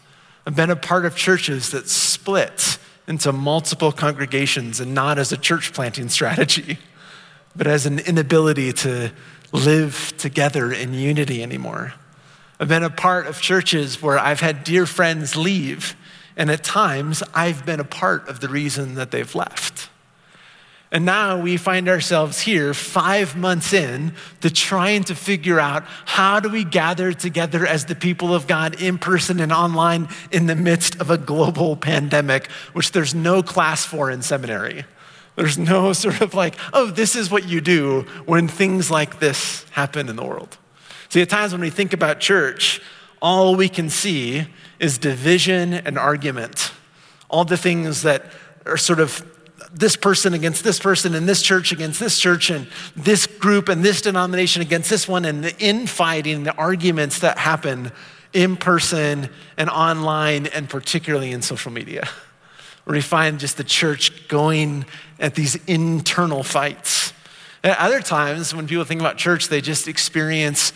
I've 0.47 0.55
been 0.55 0.70
a 0.70 0.76
part 0.76 1.05
of 1.05 1.17
churches 1.17 1.70
that 1.70 1.88
split 1.88 2.79
into 3.08 3.32
multiple 3.32 3.91
congregations 3.91 4.79
and 4.79 4.94
not 4.94 5.19
as 5.19 5.32
a 5.32 5.37
church 5.37 5.73
planting 5.73 6.08
strategy, 6.11 6.79
but 7.56 7.67
as 7.67 7.87
an 7.87 7.99
inability 7.99 8.73
to 8.73 9.11
live 9.50 10.14
together 10.17 10.73
in 10.73 10.94
unity 10.94 11.43
anymore. 11.43 11.94
I've 12.61 12.69
been 12.69 12.83
a 12.83 12.91
part 12.91 13.27
of 13.27 13.41
churches 13.41 14.03
where 14.03 14.19
I've 14.19 14.41
had 14.41 14.65
dear 14.65 14.85
friends 14.85 15.35
leave, 15.35 15.97
and 16.37 16.51
at 16.51 16.62
times 16.62 17.23
I've 17.33 17.65
been 17.65 17.81
a 17.81 17.85
part 17.85 18.29
of 18.29 18.41
the 18.41 18.50
reason 18.50 18.97
that 18.97 19.11
they've 19.11 19.35
left. 19.35 19.88
And 20.93 21.07
now 21.07 21.40
we 21.40 21.57
find 21.57 21.88
ourselves 21.88 22.40
here 22.40 22.75
five 22.75 23.35
months 23.35 23.73
in 23.73 24.12
to 24.43 24.50
trying 24.50 25.05
to 25.05 25.14
figure 25.14 25.59
out 25.59 25.85
how 26.05 26.38
do 26.38 26.50
we 26.50 26.64
gather 26.64 27.14
together 27.14 27.67
as 27.67 27.87
the 27.87 27.95
people 27.95 28.35
of 28.35 28.47
God 28.47 28.83
in 28.83 28.99
person 28.99 29.40
and 29.40 29.52
online 29.52 30.09
in 30.31 30.47
the 30.47 30.57
midst 30.57 31.00
of 31.00 31.09
a 31.09 31.17
global 31.17 31.76
pandemic, 31.76 32.49
which 32.75 32.93
there's 32.93 33.14
no 33.14 33.43
class 33.43 33.87
for 33.87 34.11
in 34.11 34.21
seminary. 34.21 34.85
There's 35.35 35.57
no 35.57 35.93
sort 35.95 36.21
of 36.21 36.35
like, 36.35 36.57
oh, 36.75 36.90
this 36.90 37.17
is 37.17 37.31
what 37.31 37.49
you 37.49 37.62
do 37.62 38.02
when 38.26 38.49
things 38.49 38.90
like 38.90 39.19
this 39.19 39.64
happen 39.71 40.11
in 40.11 40.17
the 40.17 40.26
world. 40.26 40.59
See, 41.11 41.21
at 41.21 41.29
times 41.29 41.50
when 41.52 41.61
we 41.61 41.71
think 41.71 41.93
about 41.93 42.21
church, 42.21 42.81
all 43.21 43.57
we 43.57 43.69
can 43.69 43.90
see 43.90 44.47
is 44.79 44.97
division 44.97 45.75
and 45.75 45.99
argument. 45.99 46.73
All 47.29 47.45
the 47.45 47.57
things 47.57 48.02
that 48.02 48.25
are 48.64 48.76
sort 48.76 49.00
of 49.00 49.26
this 49.73 49.97
person 49.97 50.35
against 50.35 50.62
this 50.62 50.79
person, 50.79 51.14
and 51.14 51.29
this 51.29 51.43
church 51.43 51.73
against 51.73 51.99
this 51.99 52.19
church, 52.19 52.49
and 52.50 52.69
this 52.97 53.26
group 53.26 53.69
and 53.69 53.85
this 53.85 54.02
denomination 54.02 54.62
against 54.62 54.88
this 54.88 55.09
one, 55.09 55.25
and 55.25 55.43
the 55.43 55.57
infighting, 55.59 56.45
the 56.45 56.55
arguments 56.55 57.19
that 57.21 57.38
happen 57.38 57.90
in 58.33 58.57
person 58.57 59.29
and 59.57 59.69
online, 59.69 60.47
and 60.47 60.69
particularly 60.69 61.33
in 61.33 61.43
social 61.43 61.73
media, 61.73 62.09
where 62.85 62.95
we 62.95 63.00
find 63.00 63.40
just 63.40 63.57
the 63.57 63.64
church 63.64 64.29
going 64.29 64.85
at 65.19 65.35
these 65.35 65.57
internal 65.67 66.45
fights. 66.45 67.12
At 67.62 67.79
other 67.79 68.00
times, 68.00 68.55
when 68.55 68.67
people 68.67 68.85
think 68.85 69.00
about 69.00 69.19
church, 69.19 69.49
they 69.49 69.61
just 69.61 69.87
experience 69.87 70.73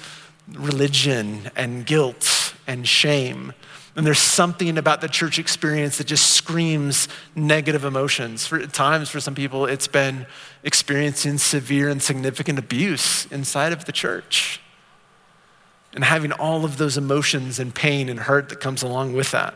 religion 0.52 1.50
and 1.56 1.86
guilt 1.86 2.54
and 2.66 2.86
shame. 2.86 3.52
And 3.96 4.04
there's 4.04 4.18
something 4.18 4.76
about 4.76 5.00
the 5.00 5.08
church 5.08 5.38
experience 5.38 5.98
that 5.98 6.06
just 6.06 6.30
screams 6.30 7.08
negative 7.36 7.84
emotions. 7.84 8.46
For 8.46 8.66
times, 8.66 9.08
for 9.08 9.20
some 9.20 9.34
people, 9.34 9.66
it's 9.66 9.86
been 9.86 10.26
experiencing 10.64 11.38
severe 11.38 11.88
and 11.88 12.02
significant 12.02 12.58
abuse 12.58 13.26
inside 13.26 13.72
of 13.72 13.84
the 13.84 13.92
church 13.92 14.60
and 15.94 16.02
having 16.02 16.32
all 16.32 16.64
of 16.64 16.76
those 16.76 16.96
emotions 16.96 17.60
and 17.60 17.72
pain 17.72 18.08
and 18.08 18.18
hurt 18.20 18.48
that 18.48 18.60
comes 18.60 18.82
along 18.82 19.14
with 19.14 19.30
that. 19.30 19.54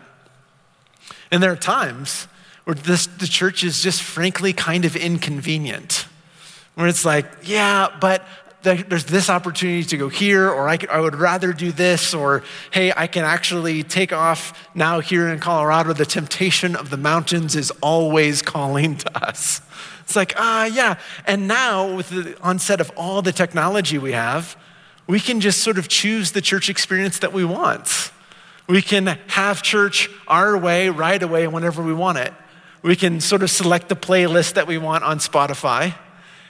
And 1.33 1.42
there 1.42 1.50
are 1.50 1.57
times 1.57 2.28
where 2.64 2.75
this, 2.75 3.07
the 3.07 3.26
church 3.26 3.64
is 3.64 3.83
just 3.83 4.02
frankly 4.02 4.52
kind 4.52 4.85
of 4.85 4.95
inconvenient 4.95 6.07
where 6.75 6.87
it's 6.87 7.04
like, 7.04 7.26
yeah, 7.42 7.88
but 8.00 8.25
there's 8.75 9.04
this 9.04 9.30
opportunity 9.30 9.84
to 9.84 9.96
go 9.96 10.08
here, 10.08 10.48
or 10.48 10.68
I, 10.68 10.76
could, 10.76 10.90
I 10.90 11.00
would 11.00 11.14
rather 11.14 11.52
do 11.52 11.72
this, 11.72 12.14
or 12.14 12.42
hey, 12.70 12.92
I 12.96 13.06
can 13.06 13.25
actually 13.25 13.82
take 13.82 14.12
off 14.12 14.68
now 14.75 15.00
here 15.00 15.28
in 15.28 15.40
Colorado. 15.40 15.92
The 15.92 16.06
temptation 16.06 16.76
of 16.76 16.90
the 16.90 16.96
mountains 16.96 17.56
is 17.56 17.70
always 17.82 18.42
calling 18.42 18.96
to 18.96 19.26
us. 19.26 19.60
It's 20.00 20.16
like, 20.16 20.34
ah, 20.37 20.62
uh, 20.62 20.64
yeah. 20.64 20.98
And 21.26 21.46
now, 21.46 21.96
with 21.96 22.08
the 22.10 22.40
onset 22.40 22.80
of 22.80 22.90
all 22.96 23.22
the 23.22 23.32
technology 23.32 23.98
we 23.98 24.12
have, 24.12 24.56
we 25.06 25.20
can 25.20 25.40
just 25.40 25.62
sort 25.62 25.78
of 25.78 25.88
choose 25.88 26.32
the 26.32 26.40
church 26.40 26.68
experience 26.68 27.18
that 27.20 27.32
we 27.32 27.44
want. 27.44 28.10
We 28.68 28.82
can 28.82 29.18
have 29.28 29.62
church 29.62 30.10
our 30.26 30.56
way, 30.56 30.88
right 30.88 31.22
away, 31.22 31.46
whenever 31.46 31.82
we 31.82 31.94
want 31.94 32.18
it. 32.18 32.32
We 32.82 32.96
can 32.96 33.20
sort 33.20 33.42
of 33.42 33.50
select 33.50 33.88
the 33.88 33.96
playlist 33.96 34.54
that 34.54 34.66
we 34.66 34.78
want 34.78 35.04
on 35.04 35.18
Spotify 35.18 35.94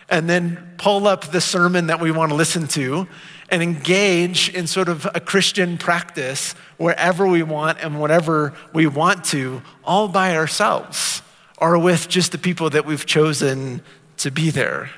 and 0.08 0.28
then 0.28 0.74
pull 0.78 1.06
up 1.06 1.26
the 1.26 1.40
sermon 1.40 1.88
that 1.88 2.00
we 2.00 2.10
want 2.10 2.30
to 2.30 2.36
listen 2.36 2.66
to 2.68 3.06
and 3.50 3.62
engage 3.62 4.48
in 4.50 4.66
sort 4.66 4.88
of 4.88 5.06
a 5.14 5.20
Christian 5.20 5.78
practice 5.78 6.52
wherever 6.76 7.26
we 7.26 7.42
want 7.42 7.78
and 7.80 8.00
whatever 8.00 8.54
we 8.72 8.86
want 8.86 9.24
to, 9.26 9.62
all 9.84 10.08
by 10.08 10.36
ourselves 10.36 11.22
or 11.58 11.78
with 11.78 12.08
just 12.08 12.32
the 12.32 12.38
people 12.38 12.70
that 12.70 12.86
we've 12.86 13.06
chosen 13.06 13.82
to 14.18 14.30
be 14.30 14.50
there. 14.50 14.90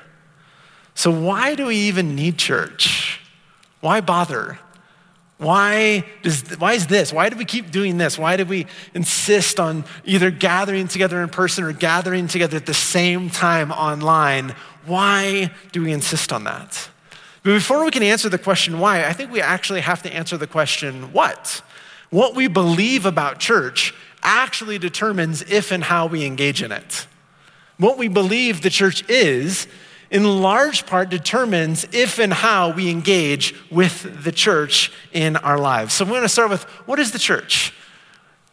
So, 0.93 1.11
why 1.11 1.55
do 1.55 1.67
we 1.67 1.75
even 1.75 2.15
need 2.15 2.37
church? 2.37 3.19
Why 3.79 4.01
bother? 4.01 4.59
Why, 5.37 6.05
does, 6.21 6.43
why 6.59 6.73
is 6.73 6.85
this? 6.85 7.11
Why 7.11 7.29
do 7.29 7.35
we 7.35 7.45
keep 7.45 7.71
doing 7.71 7.97
this? 7.97 8.19
Why 8.19 8.37
do 8.37 8.45
we 8.45 8.67
insist 8.93 9.59
on 9.59 9.85
either 10.05 10.29
gathering 10.29 10.87
together 10.87 11.19
in 11.23 11.29
person 11.29 11.63
or 11.63 11.73
gathering 11.73 12.27
together 12.27 12.57
at 12.57 12.67
the 12.67 12.75
same 12.75 13.31
time 13.31 13.71
online? 13.71 14.53
Why 14.85 15.51
do 15.71 15.83
we 15.83 15.91
insist 15.91 16.33
on 16.33 16.43
that? 16.45 16.89
But 17.43 17.53
before 17.53 17.83
we 17.83 17.91
can 17.91 18.03
answer 18.03 18.29
the 18.29 18.37
question 18.37 18.79
why, 18.79 19.05
I 19.05 19.13
think 19.13 19.31
we 19.31 19.41
actually 19.41 19.81
have 19.81 20.03
to 20.03 20.13
answer 20.13 20.37
the 20.37 20.47
question 20.47 21.11
what? 21.11 21.61
What 22.09 22.35
we 22.35 22.47
believe 22.47 23.05
about 23.05 23.39
church 23.39 23.93
actually 24.21 24.77
determines 24.77 25.41
if 25.43 25.71
and 25.71 25.83
how 25.83 26.05
we 26.05 26.25
engage 26.25 26.61
in 26.61 26.71
it. 26.71 27.07
What 27.77 27.97
we 27.97 28.07
believe 28.07 28.61
the 28.61 28.69
church 28.69 29.07
is 29.09 29.67
in 30.11 30.41
large 30.41 30.85
part 30.85 31.09
determines 31.09 31.87
if 31.91 32.19
and 32.19 32.33
how 32.33 32.71
we 32.71 32.91
engage 32.91 33.55
with 33.71 34.23
the 34.23 34.31
church 34.31 34.91
in 35.13 35.37
our 35.37 35.57
lives. 35.57 35.93
So, 35.93 36.05
we're 36.05 36.11
going 36.11 36.23
to 36.23 36.29
start 36.29 36.49
with 36.49 36.63
what 36.85 36.99
is 36.99 37.11
the 37.11 37.19
church? 37.19 37.73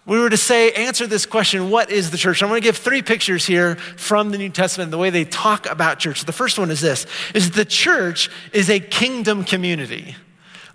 We 0.08 0.18
were 0.18 0.30
to 0.30 0.38
say, 0.38 0.72
answer 0.72 1.06
this 1.06 1.26
question, 1.26 1.68
what 1.68 1.90
is 1.90 2.10
the 2.10 2.16
church? 2.16 2.42
I'm 2.42 2.48
going 2.48 2.62
to 2.62 2.66
give 2.66 2.78
three 2.78 3.02
pictures 3.02 3.44
here 3.44 3.76
from 3.76 4.30
the 4.30 4.38
New 4.38 4.48
Testament, 4.48 4.90
the 4.90 4.96
way 4.96 5.10
they 5.10 5.26
talk 5.26 5.70
about 5.70 5.98
church. 5.98 6.24
The 6.24 6.32
first 6.32 6.58
one 6.58 6.70
is 6.70 6.80
this, 6.80 7.04
is 7.34 7.50
the 7.50 7.66
church 7.66 8.30
is 8.54 8.70
a 8.70 8.80
kingdom 8.80 9.44
community. 9.44 10.16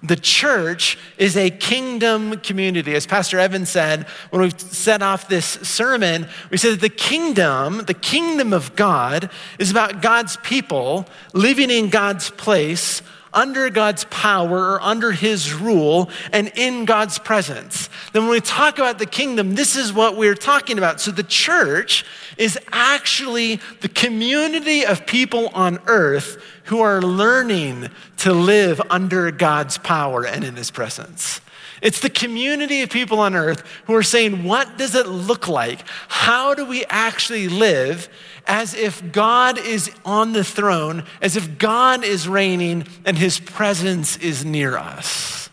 The 0.03 0.17
church 0.17 0.99
is 1.17 1.35
a 1.35 1.49
kingdom 1.49 2.41
community. 2.41 2.93
As 2.93 3.07
Pastor 3.07 3.39
Evan 3.39 3.65
said 3.65 4.03
when 4.29 4.43
we 4.43 4.51
set 4.55 5.01
off 5.01 5.27
this 5.27 5.45
sermon, 5.45 6.27
we 6.51 6.57
said 6.57 6.73
that 6.73 6.81
the 6.81 6.89
kingdom, 6.89 7.85
the 7.85 7.93
kingdom 7.95 8.53
of 8.53 8.75
God, 8.75 9.31
is 9.57 9.71
about 9.71 10.03
God's 10.03 10.37
people 10.37 11.07
living 11.33 11.71
in 11.71 11.89
God's 11.89 12.29
place 12.29 13.01
under 13.33 13.69
God's 13.69 14.05
power 14.05 14.73
or 14.73 14.81
under 14.81 15.11
his 15.11 15.53
rule 15.53 16.09
and 16.31 16.51
in 16.55 16.85
God's 16.85 17.19
presence. 17.19 17.89
Then 18.11 18.23
when 18.23 18.31
we 18.31 18.41
talk 18.41 18.77
about 18.77 18.99
the 18.99 19.05
kingdom, 19.05 19.55
this 19.55 19.75
is 19.75 19.91
what 19.91 20.17
we're 20.17 20.35
talking 20.35 20.77
about. 20.77 21.01
So 21.01 21.11
the 21.11 21.23
church 21.23 22.05
is 22.37 22.57
actually 22.71 23.59
the 23.81 23.89
community 23.89 24.85
of 24.85 25.05
people 25.05 25.49
on 25.49 25.79
earth 25.85 26.43
who 26.65 26.81
are 26.81 27.01
learning 27.01 27.89
to 28.17 28.33
live 28.33 28.81
under 28.89 29.31
God's 29.31 29.77
power 29.77 30.25
and 30.25 30.43
in 30.43 30.55
his 30.55 30.71
presence. 30.71 31.41
It's 31.83 31.99
the 31.99 32.09
community 32.09 32.81
of 32.81 32.89
people 32.89 33.19
on 33.19 33.35
earth 33.35 33.61
who 33.85 33.93
are 33.93 34.03
saying, 34.03 34.45
What 34.45 34.77
does 34.77 34.95
it 34.95 35.05
look 35.05 35.49
like? 35.49 35.83
How 36.07 36.55
do 36.55 36.65
we 36.65 36.85
actually 36.85 37.49
live 37.49 38.07
as 38.47 38.73
if 38.73 39.11
God 39.11 39.57
is 39.57 39.91
on 40.05 40.31
the 40.31 40.45
throne, 40.45 41.03
as 41.21 41.35
if 41.35 41.57
God 41.57 42.05
is 42.05 42.25
reigning 42.25 42.87
and 43.05 43.17
his 43.17 43.37
presence 43.37 44.15
is 44.15 44.45
near 44.45 44.77
us? 44.77 45.49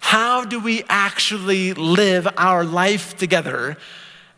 How 0.00 0.44
do 0.44 0.60
we 0.60 0.84
actually 0.90 1.72
live 1.72 2.28
our 2.36 2.62
life 2.62 3.16
together 3.16 3.78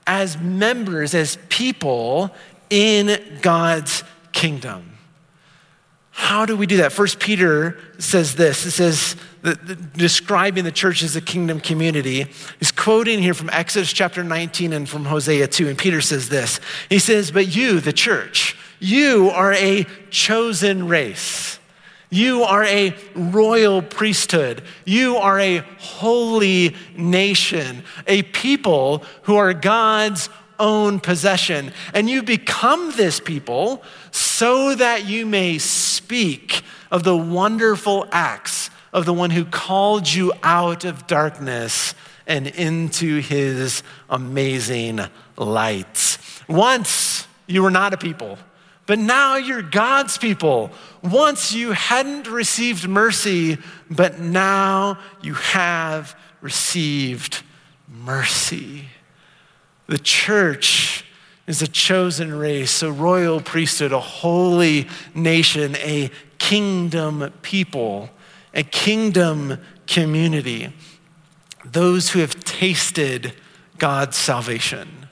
as 0.07 0.39
members, 0.39 1.13
as 1.13 1.39
people 1.49 2.33
in 2.71 3.39
God's 3.43 4.05
kingdom? 4.31 4.93
How 6.13 6.47
do 6.47 6.57
we 6.57 6.67
do 6.67 6.77
that? 6.77 6.93
First 6.93 7.19
Peter 7.19 7.81
says 7.99 8.37
this. 8.37 8.65
It 8.65 8.73
says, 8.73 9.17
that, 9.43 9.93
describing 9.93 10.65
the 10.65 10.73
church 10.73 11.03
as 11.03 11.17
a 11.17 11.21
kingdom 11.21 11.61
community. 11.61 12.27
He's 12.59 12.73
quoting 12.73 13.21
here 13.21 13.35
from 13.35 13.51
Exodus 13.51 13.93
chapter 13.93 14.25
19 14.25 14.73
and 14.73 14.89
from 14.89 15.05
Hosea 15.05 15.49
2. 15.49 15.69
And 15.69 15.79
Peter 15.79 16.01
says 16.01 16.29
this. 16.29 16.61
He 16.89 16.99
says, 16.99 17.31
But 17.31 17.55
you, 17.55 17.81
the 17.81 17.93
church, 17.93 18.57
you 18.79 19.31
are 19.31 19.53
a 19.53 19.87
chosen 20.11 20.89
race. 20.89 21.59
You 22.11 22.43
are 22.43 22.65
a 22.65 22.95
royal 23.15 23.81
priesthood. 23.81 24.63
You 24.85 25.17
are 25.17 25.41
a 25.41 25.59
holy 25.79 26.77
nation, 26.95 27.85
a 28.07 28.23
people 28.23 29.03
who 29.23 29.37
are 29.37 29.55
God's 29.55 30.29
own 30.59 31.01
possession. 31.01 31.73
And 31.95 32.11
you 32.11 32.23
become 32.23 32.93
this 32.93 33.19
people 33.19 33.83
so 34.11 34.75
that 34.75 35.07
you 35.07 35.25
may 35.27 35.59
speak 35.59 36.63
of 36.91 37.03
the 37.03 37.17
wonderful 37.17 38.07
acts 38.13 38.69
of 38.93 39.07
the 39.07 39.13
one 39.15 39.31
who 39.31 39.45
called 39.45 40.13
you 40.13 40.33
out 40.43 40.85
of 40.85 41.07
darkness 41.07 41.95
and 42.27 42.47
into 42.47 43.21
his 43.21 43.83
amazing 44.11 45.01
light. 45.37 46.19
Once 46.49 47.27
you 47.47 47.63
were 47.63 47.71
not 47.71 47.95
a 47.95 47.97
people, 47.97 48.39
but 48.87 48.99
now 48.99 49.37
you're 49.37 49.63
God's 49.63 50.19
people. 50.19 50.71
Once 51.03 51.53
you 51.53 51.73
hadn't 51.73 52.27
received 52.27 52.89
mercy, 52.89 53.59
but 53.91 54.19
now 54.19 54.99
you 55.23 55.35
have 55.35 56.19
received 56.41 57.43
mercy. 57.89 58.87
The 59.87 59.99
church 59.99 61.05
is 61.47 61.63
a 61.63 61.69
chosen 61.69 62.35
race, 62.35 62.83
a 62.83 62.93
royal 62.93 63.41
priesthood, 63.41 63.93
a 63.93 64.01
holy 64.01 64.89
nation, 65.15 65.77
a 65.77 66.11
kingdom 66.39 67.33
people, 67.43 68.11
a 68.55 68.63
kingdom 68.63 69.59
community. 69.87 70.73
Those 71.65 72.11
who 72.11 72.21
have 72.21 72.43
tasted 72.45 73.35
God's 73.79 74.17
salvation, 74.17 75.09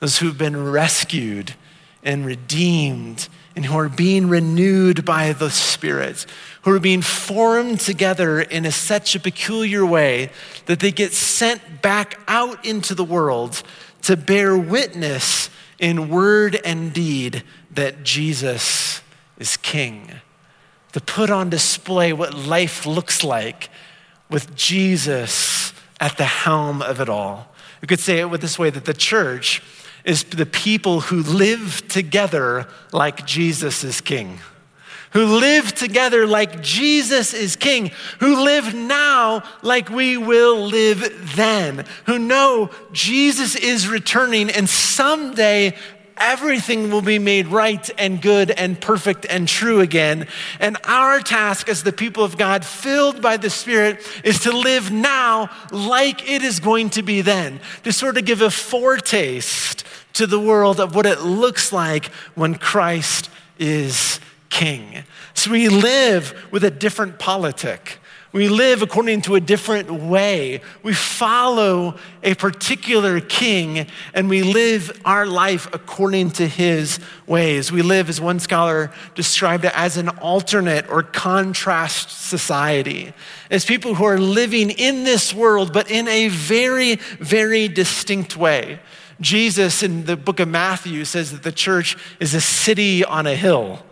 those 0.00 0.18
who 0.18 0.26
have 0.26 0.38
been 0.38 0.70
rescued 0.70 1.54
and 2.02 2.26
redeemed, 2.26 3.28
and 3.56 3.64
who 3.64 3.78
are 3.78 3.88
being 3.88 4.28
renewed 4.28 5.04
by 5.04 5.32
the 5.32 5.50
Spirit, 5.50 6.26
who 6.62 6.72
are 6.72 6.80
being 6.80 7.02
formed 7.02 7.80
together 7.80 8.40
in 8.40 8.66
a, 8.66 8.72
such 8.72 9.14
a 9.14 9.20
peculiar 9.20 9.86
way 9.86 10.30
that 10.66 10.80
they 10.80 10.90
get 10.90 11.12
sent 11.12 11.82
back 11.82 12.18
out 12.26 12.64
into 12.64 12.94
the 12.94 13.04
world 13.04 13.62
to 14.02 14.16
bear 14.16 14.56
witness 14.58 15.50
in 15.78 16.08
word 16.08 16.60
and 16.64 16.92
deed 16.92 17.42
that 17.70 18.02
Jesus 18.02 19.02
is 19.38 19.56
King, 19.56 20.20
to 20.94 21.00
put 21.00 21.28
on 21.28 21.50
display 21.50 22.12
what 22.12 22.34
life 22.34 22.86
looks 22.86 23.24
like 23.24 23.68
with 24.30 24.54
Jesus 24.54 25.72
at 25.98 26.16
the 26.16 26.24
helm 26.24 26.82
of 26.82 27.00
it 27.00 27.08
all. 27.08 27.52
We 27.82 27.88
could 27.88 27.98
say 27.98 28.20
it 28.20 28.30
with 28.30 28.40
this 28.40 28.60
way 28.60 28.70
that 28.70 28.84
the 28.84 28.94
church 28.94 29.60
is 30.04 30.22
the 30.22 30.46
people 30.46 31.00
who 31.00 31.20
live 31.24 31.82
together 31.88 32.68
like 32.92 33.26
Jesus 33.26 33.82
is 33.82 34.00
King. 34.00 34.38
Who 35.14 35.24
live 35.26 35.74
together 35.74 36.26
like 36.26 36.60
Jesus 36.60 37.34
is 37.34 37.54
king, 37.54 37.92
who 38.18 38.42
live 38.42 38.74
now 38.74 39.44
like 39.62 39.88
we 39.88 40.16
will 40.16 40.66
live 40.66 41.36
then, 41.36 41.84
who 42.06 42.18
know 42.18 42.70
Jesus 42.90 43.54
is 43.54 43.86
returning 43.86 44.50
and 44.50 44.68
someday 44.68 45.76
everything 46.16 46.90
will 46.90 47.02
be 47.02 47.18
made 47.18 47.48
right 47.48 47.88
and 47.98 48.20
good 48.20 48.50
and 48.50 48.80
perfect 48.80 49.26
and 49.28 49.48
true 49.48 49.80
again. 49.80 50.26
And 50.60 50.76
our 50.84 51.20
task 51.20 51.68
as 51.68 51.82
the 51.82 51.92
people 51.92 52.24
of 52.24 52.36
God, 52.36 52.64
filled 52.64 53.20
by 53.20 53.36
the 53.36 53.50
Spirit, 53.50 54.06
is 54.24 54.40
to 54.40 54.52
live 54.52 54.90
now 54.90 55.50
like 55.70 56.28
it 56.30 56.42
is 56.42 56.60
going 56.60 56.90
to 56.90 57.02
be 57.02 57.20
then, 57.20 57.60
to 57.82 57.92
sort 57.92 58.16
of 58.16 58.24
give 58.24 58.40
a 58.40 58.50
foretaste 58.50 59.84
to 60.14 60.26
the 60.26 60.40
world 60.40 60.80
of 60.80 60.94
what 60.94 61.06
it 61.06 61.20
looks 61.20 61.72
like 61.72 62.06
when 62.34 62.54
Christ 62.54 63.28
is 63.58 64.20
king. 64.48 65.04
So 65.34 65.50
we 65.50 65.68
live 65.68 66.46
with 66.52 66.64
a 66.64 66.70
different 66.70 67.18
politic. 67.18 67.98
We 68.34 68.48
live 68.48 68.82
according 68.82 69.22
to 69.22 69.36
a 69.36 69.40
different 69.40 69.92
way. 69.92 70.60
We 70.82 70.92
follow 70.92 71.96
a 72.20 72.34
particular 72.34 73.20
king 73.20 73.86
and 74.12 74.28
we 74.28 74.42
live 74.42 75.00
our 75.04 75.24
life 75.24 75.72
according 75.72 76.32
to 76.32 76.48
his 76.48 76.98
ways. 77.28 77.70
We 77.70 77.82
live, 77.82 78.08
as 78.08 78.20
one 78.20 78.40
scholar 78.40 78.92
described 79.14 79.64
it, 79.66 79.72
as 79.78 79.96
an 79.98 80.08
alternate 80.08 80.90
or 80.90 81.04
contrast 81.04 82.28
society, 82.28 83.12
as 83.52 83.64
people 83.64 83.94
who 83.94 84.04
are 84.04 84.18
living 84.18 84.70
in 84.70 85.04
this 85.04 85.32
world, 85.32 85.72
but 85.72 85.88
in 85.88 86.08
a 86.08 86.26
very, 86.26 86.96
very 87.20 87.68
distinct 87.68 88.36
way. 88.36 88.80
Jesus 89.20 89.84
in 89.84 90.06
the 90.06 90.16
book 90.16 90.40
of 90.40 90.48
Matthew 90.48 91.04
says 91.04 91.30
that 91.30 91.44
the 91.44 91.52
church 91.52 91.96
is 92.18 92.34
a 92.34 92.40
city 92.40 93.04
on 93.04 93.28
a 93.28 93.36
hill, 93.36 93.86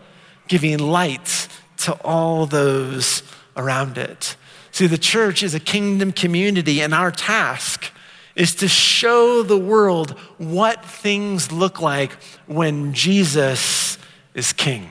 giving 0.49 0.79
light 0.79 1.47
to 1.77 1.93
all 2.03 2.45
those 2.45 3.23
around 3.55 3.97
it. 3.97 4.35
See, 4.71 4.87
the 4.87 4.97
church 4.97 5.43
is 5.43 5.53
a 5.53 5.59
kingdom 5.59 6.11
community, 6.11 6.81
and 6.81 6.93
our 6.93 7.11
task 7.11 7.91
is 8.35 8.55
to 8.55 8.67
show 8.67 9.43
the 9.43 9.57
world 9.57 10.11
what 10.37 10.83
things 10.83 11.51
look 11.51 11.79
like 11.79 12.13
when 12.47 12.93
Jesus 12.93 13.97
is 14.33 14.53
king. 14.53 14.89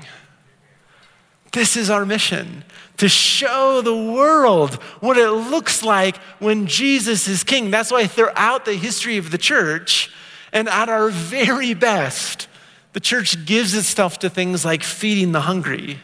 This 1.52 1.76
is 1.76 1.90
our 1.90 2.06
mission 2.06 2.64
to 2.98 3.08
show 3.08 3.80
the 3.82 3.96
world 3.96 4.74
what 5.00 5.16
it 5.16 5.30
looks 5.30 5.82
like 5.82 6.16
when 6.38 6.66
Jesus 6.66 7.26
is 7.26 7.42
king. 7.42 7.70
That's 7.70 7.90
why, 7.90 8.06
throughout 8.06 8.64
the 8.64 8.74
history 8.74 9.16
of 9.16 9.32
the 9.32 9.38
church, 9.38 10.10
and 10.52 10.68
at 10.68 10.88
our 10.88 11.08
very 11.08 11.74
best, 11.74 12.46
the 12.92 13.00
church 13.00 13.44
gives 13.44 13.74
itself 13.74 14.20
to 14.20 14.30
things 14.30 14.64
like 14.64 14.82
feeding 14.84 15.32
the 15.32 15.40
hungry 15.40 15.98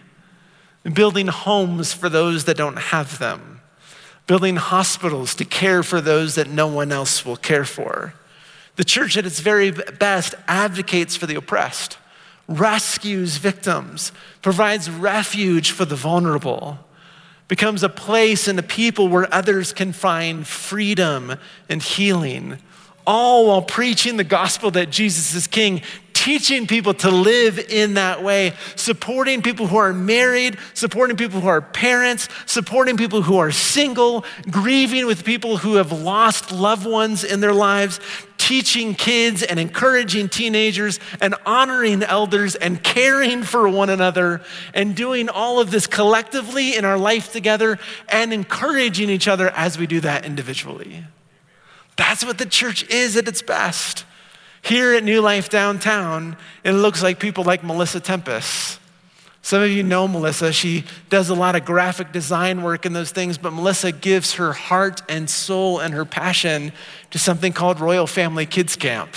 building 0.85 1.27
homes 1.27 1.93
for 1.93 2.09
those 2.09 2.45
that 2.45 2.57
don't 2.57 2.79
have 2.79 3.19
them, 3.19 3.61
building 4.27 4.57
hospitals 4.57 5.35
to 5.37 5.45
care 5.45 5.83
for 5.83 6.01
those 6.01 6.35
that 6.37 6.49
no 6.49 6.67
one 6.67 6.93
else 6.93 7.25
will 7.25 7.37
care 7.37 7.65
for. 7.65 8.15
The 8.77 8.85
church, 8.85 9.17
at 9.17 9.27
its 9.27 9.41
very 9.41 9.71
best, 9.71 10.35
advocates 10.47 11.17
for 11.17 11.27
the 11.27 11.35
oppressed, 11.35 11.99
rescues 12.47 13.37
victims, 13.37 14.13
provides 14.41 14.89
refuge 14.89 15.71
for 15.73 15.85
the 15.85 15.97
vulnerable, 15.97 16.79
becomes 17.49 17.83
a 17.83 17.89
place 17.89 18.47
and 18.47 18.59
a 18.59 18.63
people 18.63 19.09
where 19.09 19.33
others 19.35 19.73
can 19.73 19.93
find 19.93 20.47
freedom 20.47 21.35
and 21.69 21.83
healing, 21.83 22.59
all 23.07 23.49
while 23.49 23.63
preaching 23.63 24.17
the 24.17 24.25
gospel 24.25 24.71
that 24.71 24.91
Jesus 24.91 25.35
is 25.35 25.47
King, 25.47 25.83
teaching 26.29 26.67
people 26.67 26.93
to 26.93 27.11
live 27.11 27.59
in 27.59 27.95
that 27.95 28.23
way, 28.23 28.53
supporting 28.77 29.41
people 29.41 29.67
who 29.67 29.79
are 29.79 29.95
married, 29.95 30.59
supporting 30.75 31.17
people 31.17 31.41
who 31.41 31.49
are 31.49 31.63
parents, 31.63 32.29
supporting 32.45 32.99
people 32.99 33.23
who 33.23 33.39
are 33.39 33.51
single, 33.51 34.27
grieving 34.51 35.07
with 35.07 35.25
people 35.25 35.57
who 35.57 35.77
have 35.77 35.91
lost 35.91 36.53
loved 36.53 36.87
ones 36.87 37.25
in 37.25 37.41
their 37.41 37.55
lives, 37.55 37.99
teaching 38.37 38.95
kids 38.95 39.43
and 39.43 39.59
encouraging 39.59 40.29
teenagers 40.29 41.01
and 41.19 41.35
honoring 41.47 42.03
elders 42.03 42.55
and 42.57 42.85
caring 42.85 43.43
for 43.43 43.67
one 43.67 43.89
another 43.89 44.43
and 44.75 44.95
doing 44.95 45.31
all 45.31 45.61
of 45.61 45.71
this 45.71 45.87
collectively 45.87 46.77
in 46.77 46.85
our 46.85 46.99
life 46.99 47.33
together 47.33 47.79
and 48.07 48.35
encouraging 48.35 49.09
each 49.09 49.29
other 49.29 49.49
as 49.53 49.79
we 49.79 49.87
do 49.87 49.99
that 49.99 50.27
individually. 50.27 51.05
That's 51.97 52.23
what 52.23 52.37
the 52.37 52.45
church 52.45 52.87
is 52.91 53.17
at 53.17 53.27
its 53.27 53.41
best. 53.41 54.05
Here 54.63 54.95
at 54.95 55.05
New 55.05 55.21
Life 55.21 55.49
Downtown, 55.49 56.37
it 56.65 56.73
looks 56.73 57.03
like 57.03 57.19
people 57.19 57.45
like 57.45 57.63
Melissa 57.63 58.01
Tempest. 58.01 58.81
Some 59.49 59.63
of 59.63 59.71
you 59.71 59.83
know 59.83 60.07
Melissa. 60.07 60.53
She 60.53 60.85
does 61.09 61.31
a 61.31 61.35
lot 61.35 61.57
of 61.57 61.65
graphic 61.65 62.13
design 62.13 62.63
work 62.63 62.85
and 62.85 62.95
those 62.95 63.13
things, 63.13 63.39
but 63.39 63.53
Melissa 63.53 63.93
gives 63.93 64.35
her 64.35 64.53
heart 64.53 65.01
and 65.09 65.31
soul 65.31 65.79
and 65.79 65.95
her 65.95 66.05
passion 66.05 66.73
to 67.13 67.19
something 67.19 67.55
called 67.55 67.81
Royal 67.81 68.07
Family 68.07 68.45
Kids 68.45 68.77
Camp. 68.77 69.09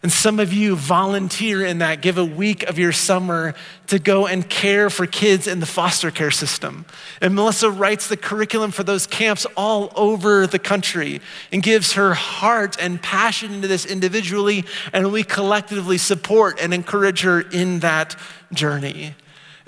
And 0.00 0.12
some 0.12 0.38
of 0.38 0.52
you 0.52 0.76
volunteer 0.76 1.64
in 1.64 1.78
that, 1.78 2.02
give 2.02 2.18
a 2.18 2.24
week 2.24 2.62
of 2.64 2.78
your 2.78 2.92
summer 2.92 3.54
to 3.88 3.98
go 3.98 4.28
and 4.28 4.48
care 4.48 4.90
for 4.90 5.06
kids 5.06 5.48
in 5.48 5.58
the 5.58 5.66
foster 5.66 6.12
care 6.12 6.30
system. 6.30 6.84
And 7.20 7.34
Melissa 7.34 7.68
writes 7.68 8.08
the 8.08 8.16
curriculum 8.16 8.70
for 8.70 8.84
those 8.84 9.08
camps 9.08 9.44
all 9.56 9.90
over 9.96 10.46
the 10.46 10.60
country 10.60 11.20
and 11.50 11.64
gives 11.64 11.94
her 11.94 12.14
heart 12.14 12.76
and 12.80 13.02
passion 13.02 13.54
into 13.54 13.66
this 13.66 13.84
individually, 13.84 14.64
and 14.92 15.10
we 15.10 15.24
collectively 15.24 15.98
support 15.98 16.60
and 16.60 16.72
encourage 16.72 17.22
her 17.22 17.40
in 17.40 17.80
that 17.80 18.14
journey. 18.52 19.16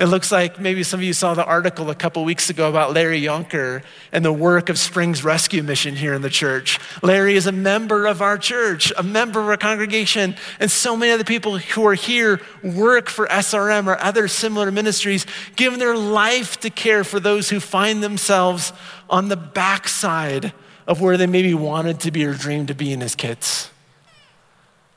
It 0.01 0.07
looks 0.07 0.33
like 0.33 0.59
maybe 0.59 0.83
some 0.83 0.99
of 0.99 1.05
you 1.05 1.13
saw 1.13 1.35
the 1.35 1.45
article 1.45 1.91
a 1.91 1.95
couple 1.95 2.25
weeks 2.25 2.49
ago 2.49 2.71
about 2.71 2.95
Larry 2.95 3.21
Yonker 3.21 3.83
and 4.13 4.25
the 4.25 4.33
work 4.33 4.71
of 4.71 4.79
Springs 4.79 5.23
Rescue 5.23 5.63
Mission 5.63 5.95
here 5.95 6.15
in 6.15 6.23
the 6.23 6.31
church. 6.31 6.79
Larry 7.03 7.35
is 7.35 7.47
a 7.47 7.53
member 7.53 8.07
of 8.07 8.23
our 8.23 8.39
church, 8.39 8.95
a 8.97 9.03
member 9.03 9.41
of 9.41 9.49
our 9.49 9.59
congregation, 9.59 10.37
and 10.59 10.71
so 10.71 10.97
many 10.97 11.13
of 11.13 11.19
the 11.19 11.27
people 11.27 11.59
who 11.59 11.87
are 11.87 11.93
here 11.93 12.41
work 12.63 13.11
for 13.11 13.27
SRM 13.27 13.89
or 13.89 14.01
other 14.01 14.27
similar 14.27 14.73
ministries, 14.73 15.27
giving 15.55 15.79
their 15.79 15.99
life 15.99 16.59
to 16.61 16.71
care 16.71 17.05
for 17.05 17.21
those 17.21 17.51
who 17.51 17.61
find 17.61 18.03
themselves 18.03 18.73
on 19.11 19.29
the 19.29 19.37
backside 19.37 20.55
of 20.87 21.03
where 21.03 21.19
they 21.19 21.27
maybe 21.27 21.53
wanted 21.53 22.01
to 22.01 22.11
be 22.11 22.25
or 22.25 22.33
dreamed 22.33 22.69
to 22.69 22.75
be 22.75 22.91
in 22.95 23.03
as 23.03 23.15
kids, 23.15 23.71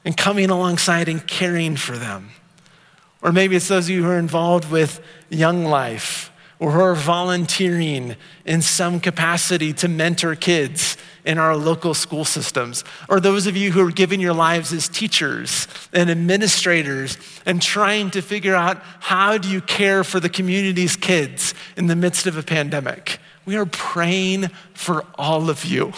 and 0.06 0.16
coming 0.16 0.50
alongside 0.50 1.10
and 1.10 1.28
caring 1.28 1.76
for 1.76 1.98
them. 1.98 2.30
Or 3.24 3.32
maybe 3.32 3.56
it's 3.56 3.70
those 3.70 3.86
of 3.86 3.90
you 3.90 4.04
who 4.04 4.10
are 4.10 4.20
involved 4.20 4.70
with 4.70 5.00
Young 5.30 5.64
Life 5.66 6.30
or 6.60 6.72
who 6.72 6.82
are 6.82 6.94
volunteering 6.96 8.16
in 8.46 8.62
some 8.62 9.00
capacity 9.00 9.74
to 9.74 9.88
mentor 9.88 10.36
kids 10.36 10.98
in 11.26 11.38
our 11.38 11.56
local 11.56 11.94
school 11.94 12.26
systems. 12.26 12.84
Or 13.08 13.22
those 13.22 13.48
of 13.48 13.56
you 13.56 13.72
who 13.72 13.86
are 13.88 13.92
giving 13.92 14.20
your 14.20 14.34
lives 14.34 14.74
as 14.74 14.90
teachers 14.90 15.68
and 15.94 16.10
administrators 16.10 17.18
and 17.46 17.62
trying 17.62 18.12
to 18.12 18.22
figure 18.22 18.56
out 18.56 18.82
how 19.00 19.38
do 19.38 19.50
you 19.50 19.62
care 19.62 20.04
for 20.04 20.20
the 20.20 20.30
community's 20.30 20.98
kids 20.98 21.54
in 21.78 21.88
the 21.88 21.96
midst 21.96 22.28
of 22.28 22.38
a 22.38 22.44
pandemic. 22.44 23.20
We 23.46 23.56
are 23.56 23.66
praying 23.66 24.50
for 24.74 25.06
all 25.16 25.50
of 25.50 25.64
you 25.64 25.94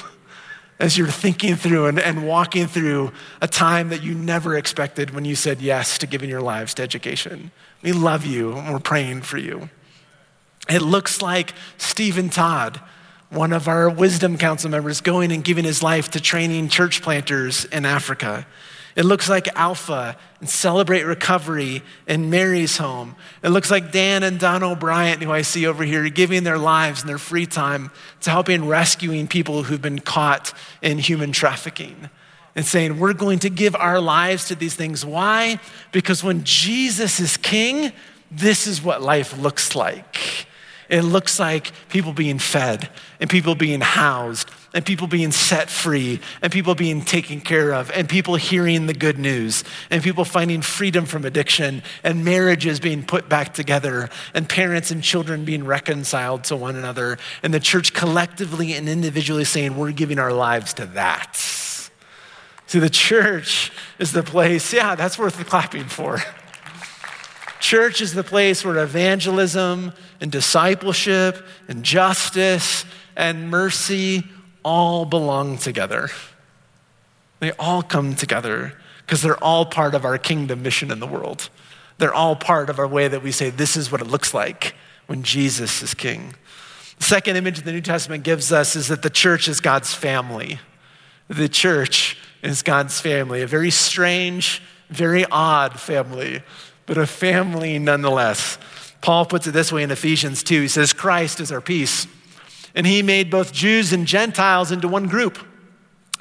as 0.80 0.98
you're 0.98 1.08
thinking 1.08 1.56
through 1.56 1.86
and, 1.86 2.00
and 2.00 2.28
walking 2.28 2.68
through 2.68 3.12
a 3.42 3.48
time 3.48 3.90
that 3.90 4.04
you 4.04 4.14
never 4.14 4.58
expected 4.58 5.12
when 5.12 5.26
you 5.26 5.36
said 5.36 5.62
yes 5.62 5.98
to 5.98 6.08
giving 6.08 6.30
your 6.30 6.42
lives 6.42 6.74
to 6.74 6.84
education. 6.84 7.52
We 7.82 7.94
love 7.94 8.26
you 8.26 8.54
and 8.54 8.74
we're 8.74 8.80
praying 8.80 9.22
for 9.22 9.38
you. 9.38 9.70
It 10.70 10.82
looks 10.82 11.22
like 11.22 11.54
Stephen 11.78 12.30
Todd, 12.30 12.82
one 13.30 13.54
of 13.54 13.68
our 13.68 13.90
wisdom 13.90 14.38
council 14.38 14.70
members, 14.70 15.00
going 15.02 15.32
and 15.32 15.44
giving 15.44 15.64
his 15.64 15.84
life 15.84 16.12
to 16.12 16.20
training 16.20 16.70
church 16.70 17.02
planters 17.02 17.66
in 17.66 17.86
Africa. 17.86 18.46
It 18.95 19.03
looks 19.03 19.29
like 19.29 19.49
Alpha 19.58 20.17
and 20.39 20.49
Celebrate 20.49 21.03
Recovery 21.03 21.84
and 22.08 22.31
Mary's 22.31 22.77
Home. 22.77 23.15
It 23.43 23.49
looks 23.49 23.69
like 23.69 23.91
Dan 23.91 24.23
and 24.23 24.39
Donna 24.39 24.71
O'Brien, 24.71 25.19
who 25.19 25.31
I 25.31 25.41
see 25.41 25.67
over 25.67 25.84
here, 25.84 26.08
giving 26.10 26.45
their 26.45 26.58
lives 26.58 27.01
and 27.01 27.10
their 27.10 27.17
free 27.17 27.45
time 27.45 27.91
to 28.21 28.29
helping 28.29 28.67
rescuing 28.67 29.27
people 29.27 29.63
who've 29.63 29.81
been 29.81 29.99
caught 29.99 30.53
in 30.81 30.97
human 30.97 31.34
trafficking. 31.34 32.10
And 32.58 32.65
saying, 32.65 32.99
we're 32.99 33.12
going 33.12 33.39
to 33.39 33.49
give 33.49 33.75
our 33.75 33.99
lives 33.99 34.47
to 34.47 34.55
these 34.55 34.75
things. 34.75 35.05
Why? 35.05 35.60
Because 35.91 36.23
when 36.23 36.45
Jesus 36.45 37.19
is 37.19 37.36
king, 37.36 37.91
this 38.31 38.65
is 38.65 38.81
what 38.81 39.01
life 39.01 39.38
looks 39.38 39.75
like. 39.75 40.47
It 40.88 41.01
looks 41.01 41.38
like 41.38 41.71
people 41.89 42.13
being 42.13 42.39
fed 42.39 42.89
and 43.19 43.29
people 43.29 43.55
being 43.55 43.81
housed 43.81 44.49
and 44.76 44.86
people 44.86 45.08
being 45.08 45.32
set 45.32 45.70
free 45.70 46.20
and 46.42 46.52
people 46.52 46.76
being 46.76 47.02
taken 47.02 47.40
care 47.40 47.74
of 47.74 47.90
and 47.92 48.10
people 48.10 48.36
hearing 48.36 48.88
the 48.88 48.94
good 48.94 49.18
news 49.18 49.64
and 49.90 50.04
people 50.04 50.26
finding 50.26 50.62
freedom 50.62 51.06
from 51.06 51.24
addiction 51.24 51.82
and 52.04 52.26
marriages 52.26 52.82
being 52.82 53.02
put 53.02 53.30
back 53.30 53.54
together 53.54 54.10
and 54.34 54.50
parents 54.50 54.92
and 54.92 55.02
children 55.02 55.46
being 55.46 55.64
reconciled 55.64 56.44
to 56.44 56.58
one 56.58 56.76
another 56.76 57.18
and 57.42 57.54
the 57.54 57.60
church 57.60 57.94
collectively 57.94 58.74
and 58.74 58.90
individually 58.90 59.46
saying, 59.46 59.78
We're 59.78 59.94
giving 59.94 60.20
our 60.20 60.34
lives 60.34 60.74
to 60.74 60.86
that. 60.88 61.38
See, 62.68 62.80
the 62.80 62.90
church 62.90 63.72
is 63.98 64.12
the 64.12 64.24
place, 64.24 64.74
yeah, 64.74 64.96
that's 64.96 65.18
worth 65.18 65.44
clapping 65.48 65.86
for. 65.86 66.20
Church 67.62 68.02
is 68.02 68.14
the 68.14 68.24
place 68.24 68.66
where 68.66 68.84
evangelism 68.84 69.94
and 70.20 70.32
discipleship 70.32 71.46
and 71.70 71.82
justice 71.84 72.84
and 73.16 73.50
mercy 73.50 74.26
all 74.65 75.06
belong 75.06 75.58
together. 75.58 76.10
They 77.39 77.54
all 77.54 77.82
come 77.82 78.15
together 78.15 78.73
because 79.06 79.21
they're 79.21 79.41
all 79.41 79.65
part 79.65 79.95
of 79.95 80.04
our 80.04 80.17
kingdom 80.17 80.62
mission 80.62 80.91
in 80.91 80.99
the 80.99 81.08
world. 81.08 81.49
They're 81.97 82.13
all 82.13 82.36
part 82.36 82.69
of 82.69 82.80
our 82.80 82.88
way 82.88 83.08
that 83.08 83.23
we 83.23 83.32
say, 83.32 83.49
this 83.49 83.78
is 83.78 83.89
what 83.89 84.01
it 84.01 84.08
looks 84.08 84.34
like 84.34 84.75
when 85.06 85.23
Jesus 85.23 85.82
is 85.82 85.93
king. 85.93 86.36
The 86.97 87.04
second 87.06 87.38
image 87.38 87.62
the 87.62 87.71
New 87.71 87.80
Testament 87.80 88.25
gives 88.25 88.51
us 88.51 88.75
is 88.75 88.89
that 88.89 89.01
the 89.01 89.10
church 89.10 89.47
is 89.47 89.62
God's 89.62 89.93
family. 89.93 90.60
The 91.30 91.47
church 91.47 92.17
is 92.41 92.62
God's 92.62 92.99
family, 92.99 93.41
a 93.41 93.47
very 93.47 93.71
strange, 93.71 94.62
very 94.89 95.25
odd 95.25 95.80
family 95.80 96.41
but 96.86 96.97
a 96.97 97.08
family 97.08 97.80
nonetheless. 97.80 98.58
Paul 99.01 99.25
puts 99.25 99.47
it 99.47 99.51
this 99.51 99.71
way 99.71 99.84
in 99.84 99.91
Ephesians 99.91 100.43
2. 100.43 100.62
He 100.62 100.67
says, 100.67 100.93
Christ 100.93 101.39
is 101.39 101.51
our 101.51 101.62
peace. 101.62 102.08
And 102.76 102.86
he 102.86 103.02
made 103.02 103.32
both 103.32 103.54
Jews 103.54 103.94
and 103.94 104.06
Gentiles 104.06 104.72
into 104.72 104.88
one 104.88 105.08
group. 105.08 105.40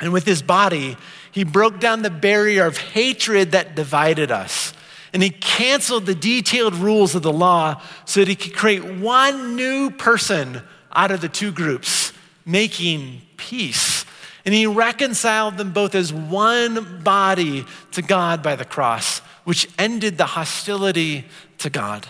And 0.00 0.12
with 0.12 0.24
his 0.24 0.40
body, 0.40 0.96
he 1.32 1.44
broke 1.44 1.80
down 1.80 2.02
the 2.02 2.10
barrier 2.10 2.64
of 2.64 2.78
hatred 2.78 3.52
that 3.52 3.74
divided 3.74 4.30
us. 4.30 4.72
And 5.12 5.22
he 5.22 5.30
canceled 5.30 6.06
the 6.06 6.14
detailed 6.14 6.74
rules 6.74 7.14
of 7.14 7.22
the 7.22 7.32
law 7.32 7.80
so 8.04 8.20
that 8.20 8.28
he 8.28 8.34
could 8.34 8.54
create 8.54 8.84
one 8.84 9.56
new 9.56 9.90
person 9.90 10.62
out 10.92 11.10
of 11.10 11.20
the 11.20 11.28
two 11.28 11.52
groups, 11.52 12.12
making 12.44 13.22
peace. 13.36 14.04
And 14.44 14.54
he 14.54 14.66
reconciled 14.66 15.56
them 15.56 15.72
both 15.72 15.94
as 15.94 16.12
one 16.12 17.02
body 17.02 17.64
to 17.92 18.02
God 18.02 18.42
by 18.42 18.56
the 18.56 18.64
cross, 18.64 19.20
which 19.44 19.68
ended 19.78 20.18
the 20.18 20.26
hostility 20.26 21.24
to 21.58 21.70
God. 21.70 22.06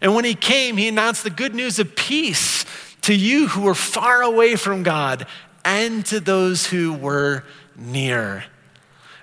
And 0.00 0.14
when 0.14 0.24
he 0.24 0.34
came, 0.34 0.76
he 0.76 0.88
announced 0.88 1.24
the 1.24 1.30
good 1.30 1.54
news 1.54 1.78
of 1.78 1.96
peace 1.96 2.63
to 3.04 3.14
you 3.14 3.48
who 3.48 3.62
were 3.62 3.74
far 3.74 4.22
away 4.22 4.56
from 4.56 4.82
God 4.82 5.26
and 5.64 6.04
to 6.06 6.20
those 6.20 6.66
who 6.66 6.92
were 6.94 7.44
near. 7.76 8.44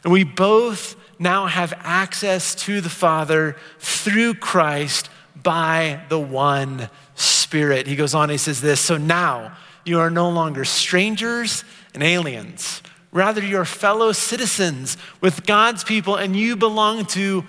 And 0.04 0.13
we 0.13 0.24
both 0.24 0.96
now 1.17 1.48
have 1.48 1.74
access 1.78 2.54
to 2.56 2.82
the 2.82 2.89
Father 2.89 3.56
through 3.80 4.36
Christ 4.36 5.10
by 5.36 6.04
the 6.10 6.20
one 6.20 6.89
Spirit. 7.15 7.88
He 7.88 7.96
goes 7.96 8.13
on, 8.15 8.30
he 8.30 8.38
says 8.38 8.62
this 8.62 8.80
So 8.80 8.98
now 8.98 9.58
you 9.84 10.00
are 10.00 10.10
no 10.10 10.30
longer 10.30 10.63
strangers 10.63 11.63
and 11.94 12.04
aliens. 12.04 12.82
Rather, 13.12 13.41
you're 13.41 13.65
fellow 13.65 14.12
citizens 14.12 14.96
with 15.20 15.46
God's 15.46 15.84
people, 15.84 16.15
and 16.15 16.36
you 16.36 16.56
belong 16.56 17.06
to 17.08 17.44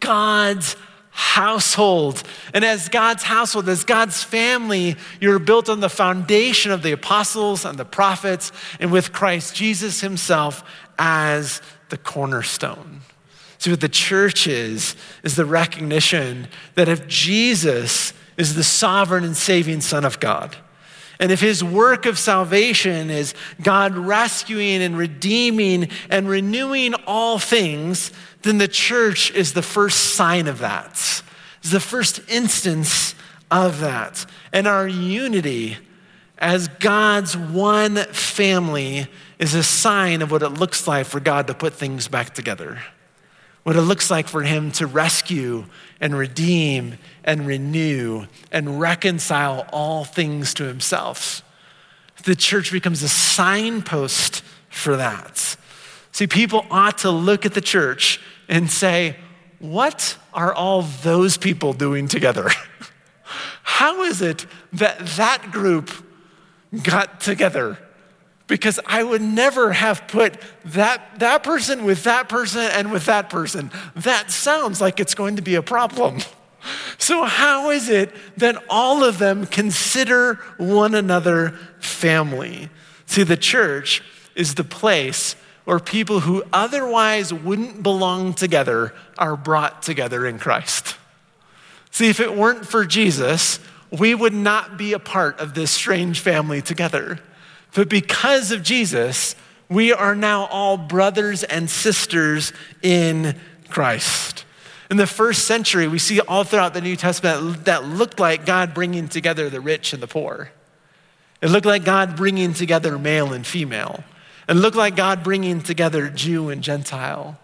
God's 0.00 0.76
household. 1.10 2.22
And 2.54 2.64
as 2.64 2.88
God's 2.88 3.22
household, 3.22 3.68
as 3.68 3.84
God's 3.84 4.22
family, 4.22 4.96
you're 5.20 5.38
built 5.38 5.68
on 5.68 5.80
the 5.80 5.88
foundation 5.88 6.70
of 6.70 6.82
the 6.82 6.92
apostles 6.92 7.64
and 7.64 7.78
the 7.78 7.84
prophets, 7.84 8.52
and 8.78 8.92
with 8.92 9.12
Christ 9.12 9.54
Jesus 9.54 10.00
himself 10.00 10.62
as 10.98 11.60
the 11.88 11.98
cornerstone. 11.98 13.00
See, 13.58 13.70
what 13.70 13.80
the 13.80 13.88
church 13.88 14.46
is, 14.46 14.94
is 15.22 15.34
the 15.34 15.44
recognition 15.44 16.48
that 16.76 16.88
if 16.88 17.08
Jesus 17.08 18.12
is 18.36 18.54
the 18.54 18.62
sovereign 18.62 19.24
and 19.24 19.36
saving 19.36 19.80
Son 19.80 20.04
of 20.04 20.20
God, 20.20 20.56
and 21.20 21.32
if 21.32 21.40
his 21.40 21.64
work 21.64 22.06
of 22.06 22.16
salvation 22.16 23.10
is 23.10 23.34
God 23.60 23.96
rescuing 23.96 24.82
and 24.82 24.96
redeeming 24.96 25.88
and 26.08 26.28
renewing 26.28 26.94
all 27.06 27.40
things, 27.40 28.12
then 28.42 28.58
the 28.58 28.68
church 28.68 29.30
is 29.32 29.52
the 29.52 29.62
first 29.62 30.14
sign 30.14 30.46
of 30.46 30.58
that, 30.58 31.22
is 31.62 31.70
the 31.70 31.80
first 31.80 32.20
instance 32.28 33.14
of 33.50 33.80
that. 33.80 34.26
And 34.52 34.66
our 34.66 34.86
unity 34.86 35.78
as 36.38 36.68
God's 36.68 37.36
one 37.36 37.96
family 37.96 39.08
is 39.38 39.54
a 39.54 39.62
sign 39.62 40.22
of 40.22 40.30
what 40.30 40.42
it 40.42 40.50
looks 40.50 40.86
like 40.86 41.06
for 41.06 41.20
God 41.20 41.48
to 41.48 41.54
put 41.54 41.74
things 41.74 42.08
back 42.08 42.32
together, 42.34 42.80
what 43.64 43.76
it 43.76 43.82
looks 43.82 44.10
like 44.10 44.28
for 44.28 44.42
Him 44.42 44.70
to 44.72 44.86
rescue 44.86 45.64
and 46.00 46.16
redeem 46.16 46.98
and 47.24 47.46
renew 47.46 48.26
and 48.52 48.80
reconcile 48.80 49.66
all 49.72 50.04
things 50.04 50.54
to 50.54 50.64
Himself. 50.64 51.42
The 52.24 52.36
church 52.36 52.70
becomes 52.70 53.02
a 53.02 53.08
signpost 53.08 54.42
for 54.68 54.96
that. 54.96 55.56
See, 56.18 56.26
people 56.26 56.66
ought 56.68 56.98
to 56.98 57.12
look 57.12 57.46
at 57.46 57.54
the 57.54 57.60
church 57.60 58.20
and 58.48 58.68
say, 58.68 59.14
What 59.60 60.18
are 60.34 60.52
all 60.52 60.82
those 60.82 61.36
people 61.36 61.72
doing 61.72 62.08
together? 62.08 62.50
How 63.62 64.02
is 64.02 64.20
it 64.20 64.44
that 64.72 64.98
that 64.98 65.52
group 65.52 65.92
got 66.82 67.20
together? 67.20 67.78
Because 68.48 68.80
I 68.84 69.04
would 69.04 69.22
never 69.22 69.70
have 69.70 70.08
put 70.08 70.38
that, 70.64 71.20
that 71.20 71.44
person 71.44 71.84
with 71.84 72.02
that 72.02 72.28
person 72.28 72.62
and 72.62 72.90
with 72.90 73.06
that 73.06 73.30
person. 73.30 73.70
That 73.94 74.32
sounds 74.32 74.80
like 74.80 74.98
it's 74.98 75.14
going 75.14 75.36
to 75.36 75.42
be 75.42 75.54
a 75.54 75.62
problem. 75.62 76.18
So, 76.98 77.22
how 77.22 77.70
is 77.70 77.88
it 77.88 78.12
that 78.38 78.60
all 78.68 79.04
of 79.04 79.18
them 79.18 79.46
consider 79.46 80.34
one 80.56 80.96
another 80.96 81.50
family? 81.78 82.68
See, 83.06 83.22
the 83.22 83.36
church 83.36 84.02
is 84.34 84.56
the 84.56 84.64
place 84.64 85.36
where 85.68 85.78
people 85.78 86.20
who 86.20 86.42
otherwise 86.50 87.30
wouldn't 87.30 87.82
belong 87.82 88.32
together 88.32 88.94
are 89.18 89.36
brought 89.36 89.82
together 89.82 90.26
in 90.26 90.38
Christ. 90.38 90.96
See, 91.90 92.08
if 92.08 92.20
it 92.20 92.34
weren't 92.34 92.64
for 92.66 92.86
Jesus, 92.86 93.60
we 93.90 94.14
would 94.14 94.32
not 94.32 94.78
be 94.78 94.94
a 94.94 94.98
part 94.98 95.38
of 95.38 95.52
this 95.52 95.70
strange 95.70 96.20
family 96.20 96.62
together. 96.62 97.20
But 97.74 97.90
because 97.90 98.50
of 98.50 98.62
Jesus, 98.62 99.36
we 99.68 99.92
are 99.92 100.14
now 100.14 100.46
all 100.46 100.78
brothers 100.78 101.44
and 101.44 101.68
sisters 101.68 102.54
in 102.80 103.38
Christ. 103.68 104.46
In 104.90 104.96
the 104.96 105.06
first 105.06 105.44
century, 105.44 105.86
we 105.86 105.98
see 105.98 106.18
all 106.20 106.44
throughout 106.44 106.72
the 106.72 106.80
New 106.80 106.96
Testament 106.96 107.66
that 107.66 107.84
looked 107.84 108.18
like 108.18 108.46
God 108.46 108.72
bringing 108.72 109.06
together 109.06 109.50
the 109.50 109.60
rich 109.60 109.92
and 109.92 110.02
the 110.02 110.08
poor. 110.08 110.50
It 111.42 111.50
looked 111.50 111.66
like 111.66 111.84
God 111.84 112.16
bringing 112.16 112.54
together 112.54 112.98
male 112.98 113.34
and 113.34 113.46
female. 113.46 114.02
It 114.48 114.54
look 114.54 114.74
like 114.74 114.96
God 114.96 115.22
bringing 115.22 115.60
together 115.60 116.08
Jew 116.08 116.48
and 116.48 116.62
Gentile. 116.62 117.38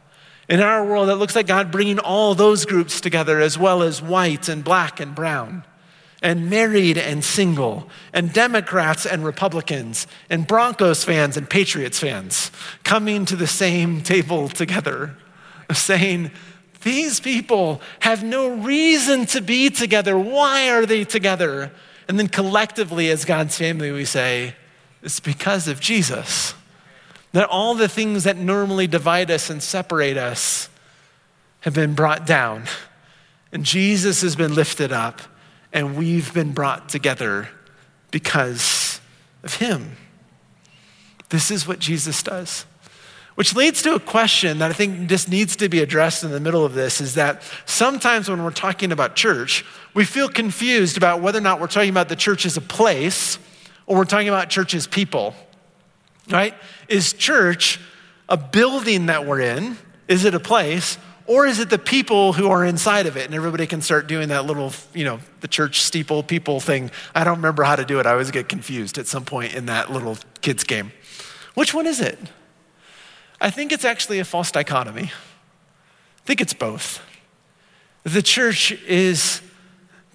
In 0.49 0.61
our 0.61 0.85
world, 0.85 1.09
it 1.11 1.17
looks 1.17 1.37
like 1.37 1.47
God 1.47 1.71
bringing 1.71 1.99
all 1.99 2.35
those 2.35 2.65
groups 2.65 3.01
together, 3.01 3.41
as 3.41 3.59
well 3.59 3.83
as 3.83 4.01
white 4.01 4.49
and 4.49 4.65
black 4.65 5.01
and 5.01 5.15
brown, 5.15 5.65
and 6.23 6.49
married 6.49 6.97
and 6.97 7.23
single, 7.23 7.89
and 8.13 8.33
Democrats 8.33 9.05
and 9.05 9.25
Republicans, 9.25 10.07
and 10.31 10.47
Broncos 10.47 11.05
fans 11.05 11.37
and 11.37 11.49
Patriots 11.49 11.99
fans 11.99 12.51
coming 12.85 13.27
to 13.27 13.37
the 13.37 13.47
same 13.47 14.03
table 14.03 14.49
together, 14.49 15.17
saying, 15.73 16.31
These 16.83 17.21
people 17.21 17.83
have 18.01 18.25
no 18.25 18.49
reason 18.49 19.27
to 19.27 19.43
be 19.43 19.69
together. 19.69 20.19
Why 20.19 20.71
are 20.71 20.87
they 20.87 21.05
together? 21.05 21.71
And 22.09 22.19
then 22.19 22.29
collectively, 22.29 23.11
as 23.11 23.27
God's 23.27 23.57
family, 23.57 23.91
we 23.91 24.07
say, 24.07 24.57
It's 25.03 25.21
because 25.21 25.69
of 25.69 25.81
Jesus. 25.81 26.55
That 27.35 27.49
all 27.49 27.75
the 27.75 27.89
things 27.89 28.25
that 28.25 28.37
normally 28.37 28.87
divide 28.87 29.29
us 29.29 29.51
and 29.51 29.61
separate 29.61 30.17
us 30.17 30.69
have 31.61 31.75
been 31.75 31.95
brought 31.95 32.27
down. 32.27 32.63
And 33.51 33.65
Jesus 33.65 34.23
has 34.23 34.37
been 34.37 34.55
lifted 34.55 34.93
up, 34.93 35.21
and 35.73 35.97
we've 35.97 36.33
been 36.33 36.53
brought 36.53 36.89
together 36.89 37.49
because 38.13 39.01
of 39.43 39.57
him. 39.57 39.97
This 41.31 41.51
is 41.51 41.67
what 41.67 41.81
Jesus 41.81 42.23
does. 42.23 42.67
Which 43.35 43.57
leads 43.57 43.83
to 43.83 43.97
a 43.97 44.01
question 44.01 44.59
that 44.59 44.71
I 44.71 44.73
think 44.73 45.09
just 45.09 45.29
needs 45.29 45.57
to 45.57 45.69
be 45.69 45.81
addressed 45.81 46.23
in 46.23 46.31
the 46.31 46.39
middle 46.39 46.65
of 46.65 46.75
this 46.75 47.01
is 47.01 47.17
that 47.17 47.43
sometimes 47.67 48.29
when 48.29 48.45
we're 48.45 48.53
talking 48.53 48.93
about 48.93 49.17
church, 49.17 49.65
we 49.93 50.05
feel 50.05 50.29
confused 50.29 50.97
about 50.97 51.21
whether 51.21 51.39
or 51.39 51.43
not 51.43 51.61
we're 51.61 51.67
talking 51.67 51.91
about 51.91 52.09
the 52.09 52.15
church 52.15 52.47
as 52.47 52.57
a 52.57 52.61
place 52.61 53.41
or 53.87 53.97
we're 53.97 54.05
talking 54.05 54.29
about 54.29 54.51
church 54.51 54.73
as 54.73 54.87
people 54.87 55.35
right? 56.31 56.55
Is 56.89 57.13
church 57.13 57.81
a 58.29 58.37
building 58.37 59.07
that 59.07 59.27
we're 59.27 59.41
in? 59.41 59.77
Is 60.09 60.25
it 60.25 60.35
a 60.35 60.41
place? 60.41 60.99
Or 61.27 61.47
is 61.47 61.59
it 61.59 61.71
the 61.71 61.79
people 61.79 62.35
who 62.35 62.51
are 62.51 62.65
inside 62.65 63.07
of 63.07 63.17
it? 63.17 63.25
And 63.25 63.35
everybody 63.35 63.67
can 63.67 63.81
start 63.81 64.07
doing 64.07 64.29
that 64.29 64.45
little, 64.45 64.73
you 64.93 65.05
know, 65.05 65.21
the 65.41 65.49
church 65.49 65.81
steeple 65.81 66.23
people 66.23 66.61
thing. 66.61 66.91
I 67.15 67.25
don't 67.25 67.37
remember 67.37 67.63
how 67.63 67.77
to 67.77 67.85
do 67.85 67.99
it. 67.99 68.07
I 68.07 68.13
always 68.13 68.31
get 68.31 68.49
confused 68.49 68.99
at 68.99 69.07
some 69.07 69.25
point 69.25 69.55
in 69.55 69.67
that 69.67 69.91
little 69.91 70.19
kids' 70.43 70.65
game. 70.65 70.93
Which 71.55 71.73
one 71.73 71.87
is 71.87 72.01
it? 72.01 72.19
I 73.41 73.51
think 73.51 73.73
it's 73.73 73.85
actually 73.85 74.19
a 74.19 74.25
false 74.25 74.51
dichotomy. 74.51 75.05
I 75.05 76.27
think 76.27 76.41
it's 76.41 76.55
both. 76.55 77.01
The 78.03 78.23
church 78.23 78.73
is 78.87 79.41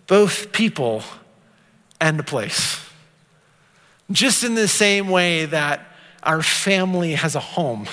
both 0.05 0.51
people 0.51 1.03
and 1.99 2.19
a 2.19 2.23
place. 2.23 2.83
Just 4.11 4.43
in 4.43 4.55
the 4.55 4.67
same 4.67 5.09
way 5.09 5.45
that 5.45 5.88
our 6.23 6.41
family 6.41 7.13
has 7.13 7.35
a 7.35 7.39
home. 7.39 7.87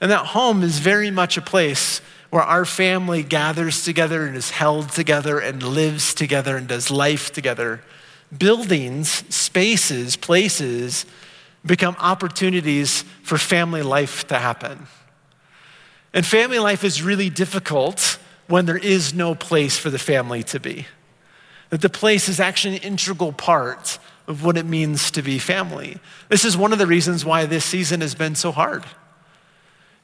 And 0.00 0.10
that 0.10 0.26
home 0.26 0.62
is 0.62 0.78
very 0.78 1.10
much 1.10 1.36
a 1.36 1.42
place 1.42 2.00
where 2.30 2.42
our 2.42 2.64
family 2.64 3.22
gathers 3.22 3.84
together 3.84 4.26
and 4.26 4.36
is 4.36 4.50
held 4.50 4.90
together 4.90 5.38
and 5.38 5.62
lives 5.62 6.12
together 6.12 6.56
and 6.56 6.68
does 6.68 6.90
life 6.90 7.32
together. 7.32 7.80
Buildings, 8.36 9.24
spaces, 9.34 10.16
places 10.16 11.06
become 11.64 11.96
opportunities 11.98 13.04
for 13.22 13.38
family 13.38 13.82
life 13.82 14.26
to 14.28 14.38
happen. 14.38 14.86
And 16.12 16.24
family 16.24 16.58
life 16.58 16.84
is 16.84 17.02
really 17.02 17.30
difficult 17.30 18.18
when 18.48 18.66
there 18.66 18.76
is 18.76 19.12
no 19.12 19.34
place 19.34 19.78
for 19.78 19.90
the 19.90 19.98
family 19.98 20.42
to 20.44 20.60
be. 20.60 20.86
That 21.70 21.80
the 21.80 21.90
place 21.90 22.28
is 22.28 22.38
actually 22.38 22.76
an 22.76 22.82
integral 22.82 23.32
part 23.32 23.98
of 24.26 24.44
what 24.44 24.56
it 24.56 24.66
means 24.66 25.10
to 25.12 25.22
be 25.22 25.38
family. 25.38 25.98
This 26.28 26.44
is 26.44 26.56
one 26.56 26.72
of 26.72 26.78
the 26.78 26.86
reasons 26.86 27.24
why 27.24 27.46
this 27.46 27.64
season 27.64 28.00
has 28.00 28.14
been 28.14 28.34
so 28.34 28.52
hard. 28.52 28.84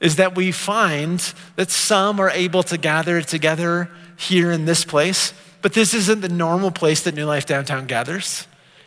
Is 0.00 0.16
that 0.16 0.34
we 0.34 0.52
find 0.52 1.20
that 1.56 1.70
some 1.70 2.20
are 2.20 2.30
able 2.30 2.62
to 2.64 2.78
gather 2.78 3.22
together 3.22 3.90
here 4.16 4.50
in 4.50 4.64
this 4.64 4.84
place, 4.84 5.32
but 5.60 5.72
this 5.74 5.94
isn't 5.94 6.20
the 6.20 6.28
normal 6.28 6.70
place 6.70 7.02
that 7.02 7.14
New 7.14 7.26
Life 7.26 7.46
Downtown 7.46 7.86
gathers. 7.86 8.46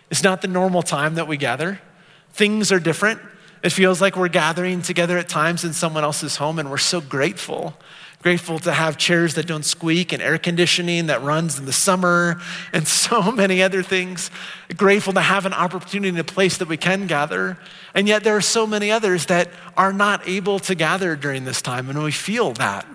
It's 0.10 0.24
not 0.24 0.42
the 0.42 0.48
normal 0.48 0.84
time 0.84 1.16
that 1.16 1.28
we 1.28 1.38
gather. 1.38 1.80
Things 2.32 2.72
are 2.72 2.80
different. 2.80 3.22
It 3.64 3.72
feels 3.72 4.02
like 4.02 4.16
we're 4.16 4.28
gathering 4.28 4.82
together 4.82 5.18
at 5.18 5.30
times 5.30 5.64
in 5.64 5.74
someone 5.74 6.04
else's 6.04 6.36
home, 6.36 6.60
and 6.60 6.70
we're 6.70 6.78
so 6.78 7.02
grateful. 7.02 7.76
Grateful 8.26 8.58
to 8.58 8.72
have 8.72 8.98
chairs 8.98 9.36
that 9.36 9.46
don't 9.46 9.64
squeak 9.64 10.12
and 10.12 10.20
air 10.20 10.40
conditioning 10.40 11.06
that 11.06 11.22
runs 11.22 11.60
in 11.60 11.66
the 11.66 11.72
summer 11.72 12.42
and 12.74 12.88
so 13.08 13.32
many 13.32 13.62
other 13.62 13.84
things. 13.84 14.32
Grateful 14.76 15.14
to 15.14 15.22
have 15.22 15.46
an 15.46 15.54
opportunity 15.54 16.10
in 16.10 16.18
a 16.18 16.24
place 16.24 16.58
that 16.58 16.68
we 16.68 16.76
can 16.76 17.06
gather. 17.06 17.60
And 17.94 18.08
yet, 18.08 18.24
there 18.24 18.36
are 18.36 18.42
so 18.42 18.66
many 18.66 18.90
others 18.90 19.28
that 19.28 19.52
are 19.78 19.94
not 19.94 20.28
able 20.28 20.58
to 20.62 20.74
gather 20.74 21.16
during 21.16 21.46
this 21.46 21.62
time, 21.62 21.88
and 21.88 22.04
we 22.04 22.12
feel 22.12 22.54
that. 22.54 22.88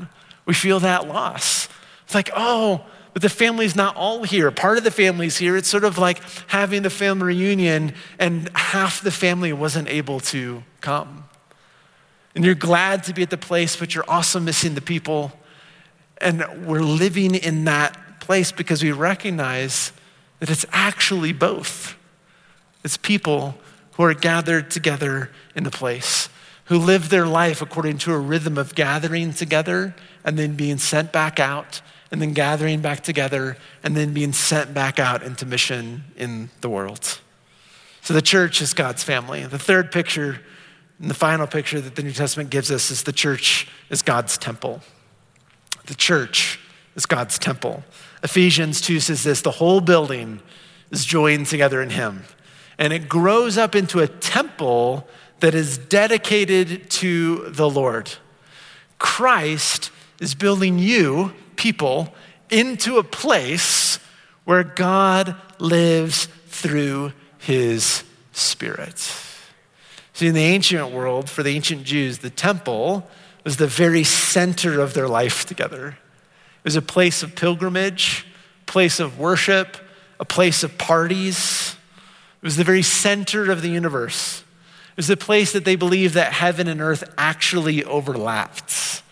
We 0.47 0.55
feel 0.55 0.81
that 0.81 1.07
loss. 1.07 1.69
It's 2.03 2.15
like, 2.17 2.31
oh, 2.35 2.85
but 3.13 3.23
the 3.23 3.29
family's 3.29 3.77
not 3.77 3.95
all 3.95 4.25
here. 4.25 4.51
Part 4.51 4.79
of 4.79 4.85
the 4.85 4.91
family's 4.91 5.39
here. 5.39 5.57
It's 5.57 5.69
sort 5.69 5.85
of 5.85 5.97
like 5.97 6.21
having 6.49 6.83
the 6.83 6.91
family 6.91 7.37
reunion 7.37 7.95
and 8.19 8.51
half 8.57 9.01
the 9.01 9.13
family 9.13 9.53
wasn't 9.53 9.87
able 9.87 10.19
to 10.19 10.65
come. 10.81 11.23
And 12.35 12.45
you're 12.45 12.55
glad 12.55 13.05
to 13.05 13.15
be 13.15 13.23
at 13.23 13.31
the 13.31 13.37
place, 13.37 13.77
but 13.77 13.95
you're 13.95 14.09
also 14.09 14.39
missing 14.41 14.75
the 14.75 14.81
people. 14.81 15.33
And 16.19 16.45
we're 16.67 16.83
living 16.83 17.35
in 17.35 17.65
that 17.65 18.21
place 18.21 18.53
because 18.53 18.83
we 18.83 18.93
recognize 18.93 19.93
that 20.39 20.51
it's 20.51 20.67
actually 20.73 21.33
both. 21.33 21.97
It's 22.85 22.97
people 22.97 23.57
who 23.93 24.05
are 24.05 24.15
gathered 24.15 24.71
together 24.71 25.31
in 25.55 25.67
a 25.67 25.71
place, 25.71 26.29
who 26.67 26.79
live 26.79 27.09
their 27.09 27.27
life 27.27 27.61
according 27.61 27.99
to 27.99 28.13
a 28.13 28.19
rhythm 28.19 28.57
of 28.57 28.75
gathering 28.75 29.33
together 29.33 29.95
and 30.25 30.39
then 30.39 30.55
being 30.55 30.79
sent 30.79 31.13
back 31.13 31.41
out 31.41 31.83
and 32.11 32.21
then 32.21 32.33
gathering 32.33 32.81
back 32.81 33.03
together, 33.03 33.57
and 33.85 33.97
then 33.97 34.13
being 34.13 34.33
sent 34.33 34.75
back 34.75 34.99
out 34.99 35.23
into 35.23 35.47
mission 35.47 36.03
in 36.17 36.51
the 36.61 36.69
world. 36.69 37.21
So 38.03 38.15
the 38.15 38.23
church 38.23 38.61
is 38.61 38.75
God's 38.75 39.05
family. 39.05 39.45
The 39.47 39.59
third 39.61 39.93
picture, 39.93 40.41
and 41.01 41.09
the 41.09 41.15
final 41.15 41.47
picture 41.47 41.81
that 41.81 41.97
the 41.97 42.03
New 42.03 42.13
Testament 42.13 42.51
gives 42.51 42.71
us, 42.71 42.91
is 42.91 43.05
the 43.05 43.13
church 43.13 43.67
is 43.89 44.03
God's 44.03 44.37
temple. 44.37 44.83
The 45.87 45.95
church 45.95 46.61
is 46.95 47.07
God's 47.07 47.39
temple. 47.39 47.83
Ephesians 48.23 48.81
2 48.81 49.01
says 49.01 49.25
this 49.25 49.41
the 49.41 49.51
whole 49.51 49.81
building 49.81 50.41
is 50.91 51.05
joined 51.05 51.47
together 51.47 51.81
in 51.81 51.91
Him, 51.91 52.25
and 52.79 52.93
it 52.93 53.09
grows 53.09 53.57
up 53.57 53.75
into 53.75 54.01
a 54.01 54.07
temple 54.07 55.09
that 55.41 55.55
is 55.55 55.79
dedicated 55.79 56.91
to 56.91 57.49
the 57.49 57.69
Lord. 57.69 58.11
Christ 58.99 59.91
is 60.21 60.35
building 60.35 60.79
you 60.79 61.33
people 61.57 62.15
into 62.51 62.99
a 62.99 63.03
place 63.03 63.99
where 64.45 64.65
God 64.65 65.35
lives 65.59 66.27
through 66.49 67.13
his 67.39 68.05
spirit. 68.33 69.30
See, 70.21 70.27
in 70.27 70.35
the 70.35 70.43
ancient 70.43 70.91
world, 70.91 71.31
for 71.31 71.43
the 71.43 71.57
ancient 71.57 71.85
Jews, 71.85 72.19
the 72.19 72.29
temple 72.29 73.09
was 73.43 73.57
the 73.57 73.67
very 73.67 74.05
center 74.05 74.79
of 74.79 74.93
their 74.93 75.09
life 75.09 75.47
together. 75.47 75.97
It 76.59 76.65
was 76.65 76.77
a 76.77 76.83
place 76.83 77.23
of 77.23 77.35
pilgrimage, 77.35 78.27
place 78.67 79.01
of 79.01 79.19
worship, 79.19 79.79
a 80.19 80.27
place 80.27 80.63
of 80.63 80.77
parties. 80.77 81.75
It 82.43 82.45
was 82.45 82.57
the 82.57 82.65
very 82.65 82.83
center 82.83 83.51
of 83.51 83.63
the 83.63 83.71
universe. 83.71 84.45
It 84.91 84.97
was 84.99 85.07
the 85.07 85.17
place 85.17 85.53
that 85.53 85.65
they 85.65 85.75
believed 85.75 86.13
that 86.17 86.35
heaven 86.35 86.69
and 86.69 86.83
earth 86.83 87.03
actually 87.17 87.83
overlapped 87.83 89.03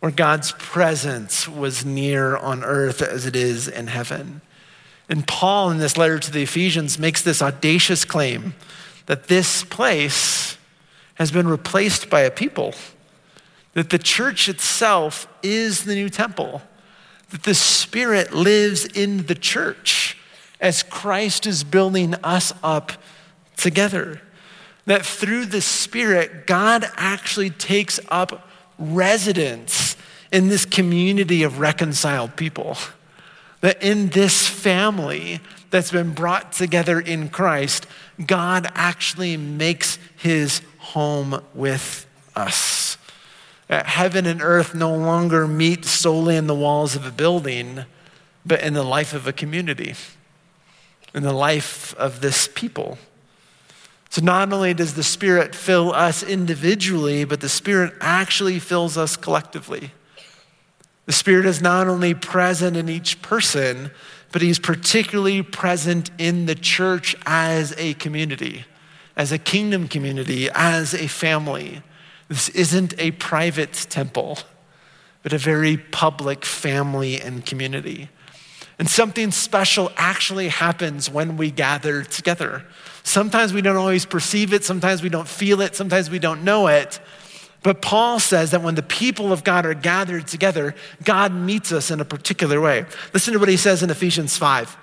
where 0.00 0.10
God's 0.10 0.50
presence 0.58 1.46
was 1.46 1.84
near 1.84 2.36
on 2.36 2.64
earth 2.64 3.00
as 3.00 3.26
it 3.26 3.36
is 3.36 3.68
in 3.68 3.86
heaven. 3.86 4.40
And 5.08 5.24
Paul, 5.24 5.70
in 5.70 5.78
this 5.78 5.96
letter 5.96 6.18
to 6.18 6.32
the 6.32 6.42
Ephesians, 6.42 6.98
makes 6.98 7.22
this 7.22 7.40
audacious 7.40 8.04
claim 8.04 8.54
that 9.06 9.28
this 9.28 9.62
place 9.62 10.47
has 11.18 11.30
been 11.30 11.48
replaced 11.48 12.08
by 12.08 12.20
a 12.20 12.30
people, 12.30 12.74
that 13.74 13.90
the 13.90 13.98
church 13.98 14.48
itself 14.48 15.28
is 15.42 15.84
the 15.84 15.94
new 15.94 16.08
temple, 16.08 16.62
that 17.30 17.42
the 17.42 17.54
Spirit 17.54 18.32
lives 18.32 18.84
in 18.84 19.26
the 19.26 19.34
church 19.34 20.16
as 20.60 20.82
Christ 20.82 21.46
is 21.46 21.64
building 21.64 22.14
us 22.16 22.52
up 22.62 22.92
together. 23.56 24.20
That 24.86 25.04
through 25.04 25.46
the 25.46 25.60
Spirit, 25.60 26.46
God 26.46 26.88
actually 26.96 27.50
takes 27.50 28.00
up 28.08 28.48
residence 28.78 29.96
in 30.32 30.48
this 30.48 30.64
community 30.64 31.42
of 31.42 31.58
reconciled 31.58 32.36
people. 32.36 32.76
That 33.60 33.82
in 33.82 34.08
this 34.10 34.46
family 34.46 35.40
that's 35.70 35.90
been 35.90 36.14
brought 36.14 36.52
together 36.52 37.00
in 37.00 37.28
Christ, 37.28 37.86
God 38.24 38.70
actually 38.74 39.36
makes 39.36 39.98
his 40.16 40.62
home 40.92 41.42
with 41.54 42.06
us. 42.34 42.96
Heaven 43.68 44.24
and 44.24 44.40
earth 44.40 44.74
no 44.74 44.94
longer 44.94 45.46
meet 45.46 45.84
solely 45.84 46.36
in 46.36 46.46
the 46.46 46.54
walls 46.54 46.96
of 46.96 47.04
a 47.04 47.10
building, 47.10 47.84
but 48.46 48.62
in 48.62 48.72
the 48.72 48.82
life 48.82 49.12
of 49.12 49.26
a 49.26 49.32
community, 49.32 49.94
in 51.14 51.22
the 51.22 51.32
life 51.34 51.94
of 51.96 52.20
this 52.20 52.48
people. 52.54 52.96
So 54.10 54.22
not 54.22 54.50
only 54.52 54.72
does 54.72 54.94
the 54.94 55.02
Spirit 55.02 55.54
fill 55.54 55.92
us 55.92 56.22
individually, 56.22 57.24
but 57.24 57.40
the 57.40 57.48
Spirit 57.50 57.92
actually 58.00 58.58
fills 58.58 58.96
us 58.96 59.16
collectively. 59.16 59.92
The 61.04 61.12
Spirit 61.12 61.44
is 61.44 61.60
not 61.60 61.88
only 61.88 62.14
present 62.14 62.74
in 62.74 62.88
each 62.88 63.20
person, 63.20 63.90
but 64.32 64.40
He's 64.40 64.58
particularly 64.58 65.42
present 65.42 66.10
in 66.16 66.46
the 66.46 66.54
church 66.54 67.14
as 67.26 67.74
a 67.76 67.92
community, 67.94 68.64
as 69.18 69.32
a 69.32 69.38
kingdom 69.38 69.88
community, 69.88 70.48
as 70.54 70.94
a 70.94 71.08
family. 71.08 71.82
This 72.28 72.48
isn't 72.50 72.94
a 72.98 73.10
private 73.10 73.72
temple, 73.90 74.38
but 75.24 75.32
a 75.32 75.38
very 75.38 75.76
public 75.76 76.44
family 76.44 77.20
and 77.20 77.44
community. 77.44 78.08
And 78.78 78.88
something 78.88 79.32
special 79.32 79.90
actually 79.96 80.48
happens 80.48 81.10
when 81.10 81.36
we 81.36 81.50
gather 81.50 82.04
together. 82.04 82.64
Sometimes 83.02 83.52
we 83.52 83.60
don't 83.60 83.76
always 83.76 84.06
perceive 84.06 84.52
it, 84.52 84.64
sometimes 84.64 85.02
we 85.02 85.08
don't 85.08 85.26
feel 85.26 85.60
it, 85.60 85.74
sometimes 85.74 86.10
we 86.10 86.20
don't 86.20 86.44
know 86.44 86.68
it. 86.68 87.00
But 87.64 87.82
Paul 87.82 88.20
says 88.20 88.52
that 88.52 88.62
when 88.62 88.76
the 88.76 88.84
people 88.84 89.32
of 89.32 89.42
God 89.42 89.66
are 89.66 89.74
gathered 89.74 90.28
together, 90.28 90.76
God 91.02 91.34
meets 91.34 91.72
us 91.72 91.90
in 91.90 92.00
a 92.00 92.04
particular 92.04 92.60
way. 92.60 92.86
Listen 93.12 93.32
to 93.32 93.40
what 93.40 93.48
he 93.48 93.56
says 93.56 93.82
in 93.82 93.90
Ephesians 93.90 94.36
5. 94.36 94.76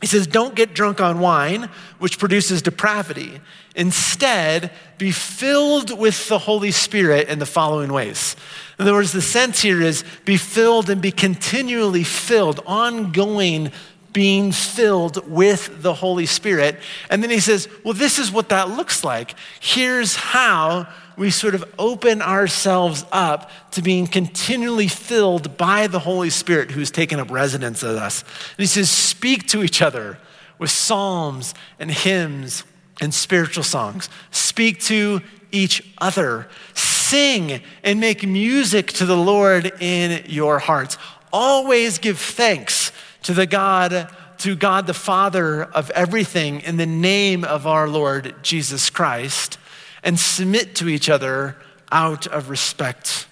He 0.00 0.06
says, 0.06 0.26
Don't 0.26 0.54
get 0.54 0.74
drunk 0.74 1.00
on 1.00 1.20
wine, 1.20 1.68
which 1.98 2.18
produces 2.18 2.62
depravity. 2.62 3.40
Instead, 3.76 4.70
be 4.98 5.10
filled 5.10 5.98
with 5.98 6.28
the 6.28 6.38
Holy 6.38 6.70
Spirit 6.70 7.28
in 7.28 7.38
the 7.38 7.46
following 7.46 7.92
ways. 7.92 8.36
In 8.78 8.82
other 8.82 8.92
words, 8.92 9.12
the 9.12 9.22
sense 9.22 9.62
here 9.62 9.80
is 9.80 10.04
be 10.24 10.36
filled 10.36 10.90
and 10.90 11.00
be 11.00 11.10
continually 11.10 12.04
filled, 12.04 12.60
ongoing 12.66 13.72
being 14.12 14.52
filled 14.52 15.28
with 15.28 15.82
the 15.82 15.92
Holy 15.92 16.24
Spirit. 16.24 16.78
And 17.10 17.22
then 17.22 17.30
he 17.30 17.40
says, 17.40 17.68
Well, 17.84 17.94
this 17.94 18.18
is 18.18 18.30
what 18.30 18.48
that 18.48 18.70
looks 18.70 19.04
like. 19.04 19.34
Here's 19.60 20.16
how 20.16 20.88
we 21.16 21.30
sort 21.30 21.54
of 21.54 21.64
open 21.78 22.22
ourselves 22.22 23.04
up 23.12 23.50
to 23.72 23.82
being 23.82 24.06
continually 24.06 24.88
filled 24.88 25.56
by 25.56 25.86
the 25.86 26.00
Holy 26.00 26.30
Spirit 26.30 26.70
who's 26.70 26.90
taken 26.90 27.20
up 27.20 27.30
residence 27.30 27.82
in 27.82 27.90
us. 27.90 28.22
And 28.22 28.58
he 28.58 28.66
says, 28.66 28.90
Speak 28.90 29.46
to 29.48 29.62
each 29.62 29.80
other 29.80 30.18
with 30.58 30.70
psalms 30.70 31.54
and 31.78 31.90
hymns 31.90 32.64
and 33.00 33.12
spiritual 33.12 33.64
songs. 33.64 34.08
Speak 34.30 34.80
to 34.84 35.20
each 35.52 35.82
other. 35.98 36.48
Sing 36.74 37.60
and 37.82 38.00
make 38.00 38.26
music 38.26 38.88
to 38.94 39.06
the 39.06 39.16
Lord 39.16 39.72
in 39.80 40.24
your 40.26 40.58
hearts. 40.58 40.98
Always 41.32 41.98
give 41.98 42.18
thanks 42.18 42.92
to 43.22 43.34
the 43.34 43.46
God, 43.46 44.08
to 44.38 44.56
God 44.56 44.86
the 44.86 44.94
Father 44.94 45.64
of 45.64 45.90
everything 45.90 46.60
in 46.60 46.76
the 46.76 46.86
name 46.86 47.44
of 47.44 47.66
our 47.66 47.88
Lord 47.88 48.34
Jesus 48.42 48.90
Christ 48.90 49.58
and 50.04 50.20
submit 50.20 50.76
to 50.76 50.88
each 50.88 51.08
other 51.08 51.56
out 51.90 52.28
of 52.28 52.50
respect 52.50 53.26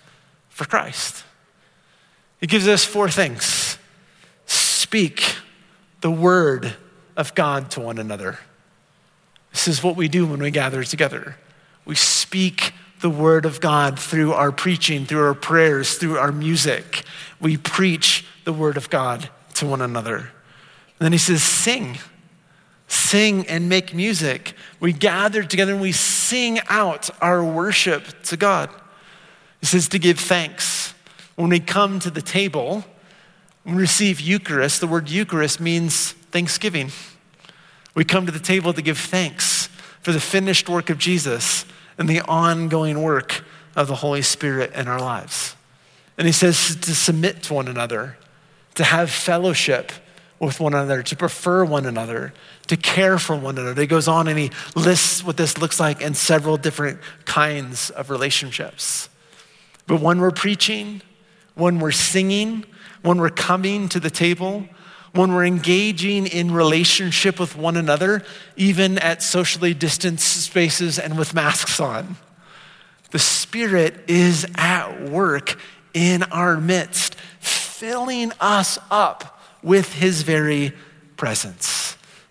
for 0.48 0.64
Christ. 0.64 1.24
It 2.40 2.48
gives 2.48 2.66
us 2.66 2.84
four 2.84 3.08
things 3.08 3.78
speak 4.46 5.36
the 6.02 6.10
word 6.10 6.74
of 7.16 7.34
God 7.34 7.70
to 7.70 7.80
one 7.80 7.98
another. 7.98 8.38
This 9.52 9.68
is 9.68 9.82
what 9.82 9.96
we 9.96 10.08
do 10.08 10.26
when 10.26 10.40
we 10.40 10.50
gather 10.50 10.84
together. 10.84 11.36
We 11.84 11.94
speak 11.94 12.74
the 13.00 13.10
word 13.10 13.46
of 13.46 13.60
God 13.60 13.98
through 13.98 14.32
our 14.32 14.52
preaching, 14.52 15.06
through 15.06 15.24
our 15.24 15.34
prayers, 15.34 15.94
through 15.96 16.18
our 16.18 16.32
music. 16.32 17.04
We 17.40 17.56
preach 17.56 18.26
the 18.44 18.52
word 18.52 18.76
of 18.76 18.90
God 18.90 19.28
to 19.54 19.66
one 19.66 19.80
another. 19.80 20.16
And 20.16 20.26
then 20.98 21.12
he 21.12 21.18
says, 21.18 21.42
sing. 21.42 21.98
Sing 22.86 23.46
and 23.46 23.68
make 23.68 23.94
music. 23.94 24.54
We 24.78 24.92
gather 24.92 25.42
together 25.42 25.72
and 25.72 25.80
we 25.80 25.92
sing 25.92 26.21
out 26.68 27.10
our 27.20 27.44
worship 27.44 28.22
to 28.24 28.36
God. 28.36 28.70
He 29.60 29.66
says 29.66 29.88
to 29.88 29.98
give 29.98 30.18
thanks. 30.18 30.94
When 31.36 31.50
we 31.50 31.60
come 31.60 31.98
to 32.00 32.10
the 32.10 32.22
table, 32.22 32.84
we 33.64 33.72
receive 33.72 34.20
Eucharist. 34.20 34.80
The 34.80 34.86
word 34.86 35.08
Eucharist 35.08 35.60
means 35.60 36.12
thanksgiving. 36.12 36.90
We 37.94 38.04
come 38.04 38.26
to 38.26 38.32
the 38.32 38.40
table 38.40 38.72
to 38.72 38.82
give 38.82 38.98
thanks 38.98 39.68
for 40.00 40.12
the 40.12 40.20
finished 40.20 40.68
work 40.68 40.90
of 40.90 40.98
Jesus 40.98 41.64
and 41.98 42.08
the 42.08 42.20
ongoing 42.22 43.02
work 43.02 43.44
of 43.76 43.86
the 43.86 43.96
Holy 43.96 44.22
Spirit 44.22 44.72
in 44.72 44.88
our 44.88 45.00
lives. 45.00 45.54
And 46.18 46.26
he 46.26 46.32
says 46.32 46.76
to 46.76 46.94
submit 46.94 47.42
to 47.44 47.54
one 47.54 47.68
another, 47.68 48.18
to 48.74 48.84
have 48.84 49.10
fellowship 49.10 49.92
with 50.38 50.58
one 50.58 50.74
another, 50.74 51.02
to 51.02 51.16
prefer 51.16 51.64
one 51.64 51.86
another, 51.86 52.34
to 52.68 52.76
care 52.76 53.18
for 53.18 53.36
one 53.36 53.58
another. 53.58 53.80
He 53.80 53.86
goes 53.86 54.08
on 54.08 54.28
and 54.28 54.38
he 54.38 54.50
lists 54.74 55.24
what 55.24 55.36
this 55.36 55.58
looks 55.58 55.80
like 55.80 56.00
in 56.00 56.14
several 56.14 56.56
different 56.56 57.00
kinds 57.24 57.90
of 57.90 58.10
relationships. 58.10 59.08
But 59.86 60.00
when 60.00 60.20
we're 60.20 60.30
preaching, 60.30 61.02
when 61.54 61.80
we're 61.80 61.90
singing, 61.90 62.64
when 63.02 63.18
we're 63.18 63.30
coming 63.30 63.88
to 63.90 64.00
the 64.00 64.10
table, 64.10 64.66
when 65.12 65.34
we're 65.34 65.44
engaging 65.44 66.26
in 66.26 66.52
relationship 66.52 67.38
with 67.38 67.56
one 67.56 67.76
another, 67.76 68.22
even 68.56 68.98
at 68.98 69.22
socially 69.22 69.74
distanced 69.74 70.42
spaces 70.44 70.98
and 70.98 71.18
with 71.18 71.34
masks 71.34 71.80
on, 71.80 72.16
the 73.10 73.18
Spirit 73.18 74.08
is 74.08 74.46
at 74.54 75.10
work 75.10 75.58
in 75.92 76.22
our 76.24 76.58
midst, 76.58 77.14
filling 77.40 78.32
us 78.40 78.78
up 78.90 79.42
with 79.62 79.92
His 79.92 80.22
very 80.22 80.72
presence. 81.16 81.81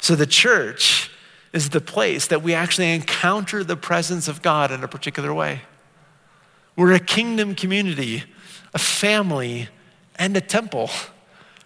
So 0.02 0.16
the 0.16 0.26
church 0.26 1.10
is 1.54 1.70
the 1.70 1.80
place 1.80 2.28
that 2.28 2.42
we 2.42 2.54
actually 2.54 2.94
encounter 2.94 3.64
the 3.64 3.78
presence 3.78 4.28
of 4.28 4.42
God 4.42 4.72
in 4.72 4.84
a 4.84 4.88
particular 4.88 5.34
way. 5.34 5.62
We're 6.76 6.94
a 6.94 7.00
kingdom 7.00 7.56
community, 7.56 8.24
a 8.74 8.80
family, 8.80 9.70
and 10.16 10.36
a 10.36 10.42
temple 10.42 10.90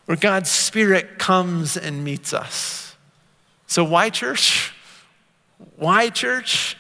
where 0.06 0.18
God's 0.18 0.52
Spirit 0.52 1.18
comes 1.18 1.78
and 1.78 2.04
meets 2.04 2.34
us. 2.34 2.96
So, 3.68 3.84
why 3.84 4.10
church? 4.10 4.74
Why 5.78 6.10
church? 6.10 6.78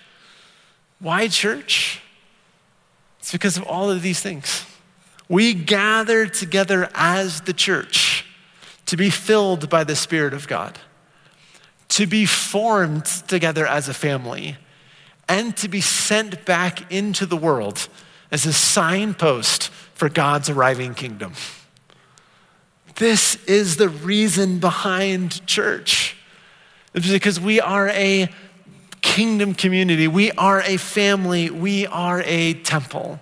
Why 0.99 1.27
church? 1.27 2.01
It's 3.19 3.31
because 3.31 3.57
of 3.57 3.63
all 3.63 3.89
of 3.89 4.01
these 4.01 4.19
things. 4.19 4.65
We 5.27 5.53
gather 5.53 6.27
together 6.27 6.89
as 6.93 7.41
the 7.41 7.53
church 7.53 8.25
to 8.85 8.97
be 8.97 9.09
filled 9.09 9.69
by 9.69 9.83
the 9.83 9.95
Spirit 9.95 10.33
of 10.33 10.47
God, 10.47 10.77
to 11.89 12.05
be 12.05 12.25
formed 12.25 13.05
together 13.05 13.65
as 13.67 13.87
a 13.87 13.93
family, 13.93 14.57
and 15.27 15.55
to 15.57 15.67
be 15.67 15.81
sent 15.81 16.45
back 16.45 16.91
into 16.91 17.25
the 17.25 17.37
world 17.37 17.87
as 18.31 18.45
a 18.45 18.53
signpost 18.53 19.69
for 19.93 20.09
God's 20.09 20.49
arriving 20.49 20.93
kingdom. 20.93 21.33
This 22.95 23.35
is 23.45 23.77
the 23.77 23.89
reason 23.89 24.59
behind 24.59 25.45
church. 25.45 26.15
It's 26.93 27.11
because 27.11 27.39
we 27.39 27.59
are 27.59 27.89
a 27.89 28.29
kingdom 29.01 29.53
community, 29.53 30.07
we 30.07 30.31
are 30.31 30.61
a 30.61 30.77
family, 30.77 31.49
we 31.49 31.85
are 31.87 32.21
a 32.25 32.53
temple. 32.53 33.19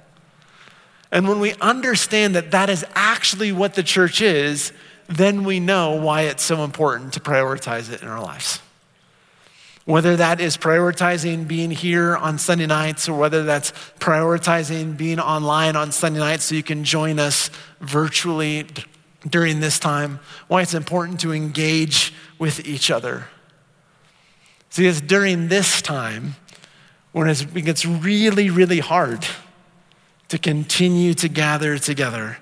And 1.11 1.27
when 1.27 1.39
we 1.39 1.53
understand 1.55 2.35
that 2.35 2.51
that 2.51 2.69
is 2.69 2.85
actually 2.95 3.51
what 3.51 3.73
the 3.73 3.83
church 3.83 4.21
is, 4.21 4.73
then 5.07 5.43
we 5.43 5.59
know 5.59 5.95
why 5.95 6.21
it's 6.21 6.43
so 6.43 6.63
important 6.63 7.13
to 7.13 7.19
prioritize 7.19 7.91
it 7.91 8.01
in 8.01 8.07
our 8.07 8.21
lives. 8.21 8.59
Whether 9.85 10.15
that 10.15 10.39
is 10.39 10.55
prioritizing 10.55 11.47
being 11.47 11.71
here 11.71 12.15
on 12.15 12.37
Sunday 12.37 12.67
nights 12.67 13.09
or 13.09 13.17
whether 13.17 13.43
that's 13.43 13.71
prioritizing 13.99 14.95
being 14.95 15.19
online 15.19 15.75
on 15.75 15.91
Sunday 15.91 16.19
nights 16.19 16.45
so 16.45 16.55
you 16.55 16.63
can 16.63 16.85
join 16.85 17.19
us 17.19 17.49
virtually 17.81 18.65
during 19.29 19.59
this 19.59 19.79
time, 19.79 20.19
why 20.47 20.61
it's 20.61 20.73
important 20.73 21.19
to 21.21 21.33
engage 21.33 22.13
with 22.39 22.65
each 22.65 22.89
other. 22.89 23.27
See, 24.69 24.87
it's 24.87 25.01
during 25.01 25.49
this 25.49 25.81
time 25.81 26.35
when 27.11 27.27
it 27.27 27.53
gets 27.53 27.85
really, 27.85 28.49
really 28.49 28.79
hard 28.79 29.25
to 30.29 30.37
continue 30.37 31.13
to 31.13 31.27
gather 31.27 31.77
together 31.77 32.37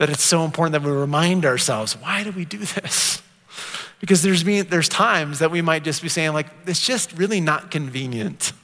that 0.00 0.08
it's 0.08 0.22
so 0.22 0.46
important 0.46 0.72
that 0.72 0.82
we 0.82 0.90
remind 0.96 1.44
ourselves 1.44 1.92
why 1.92 2.24
do 2.24 2.32
we 2.32 2.44
do 2.44 2.58
this? 2.58 3.22
Because 4.00 4.22
there's, 4.22 4.42
there's 4.44 4.88
times 4.88 5.40
that 5.40 5.50
we 5.50 5.60
might 5.60 5.84
just 5.84 6.00
be 6.00 6.08
saying, 6.08 6.32
like, 6.32 6.46
it's 6.66 6.80
just 6.80 7.12
really 7.18 7.38
not 7.38 7.70
convenient. 7.70 8.54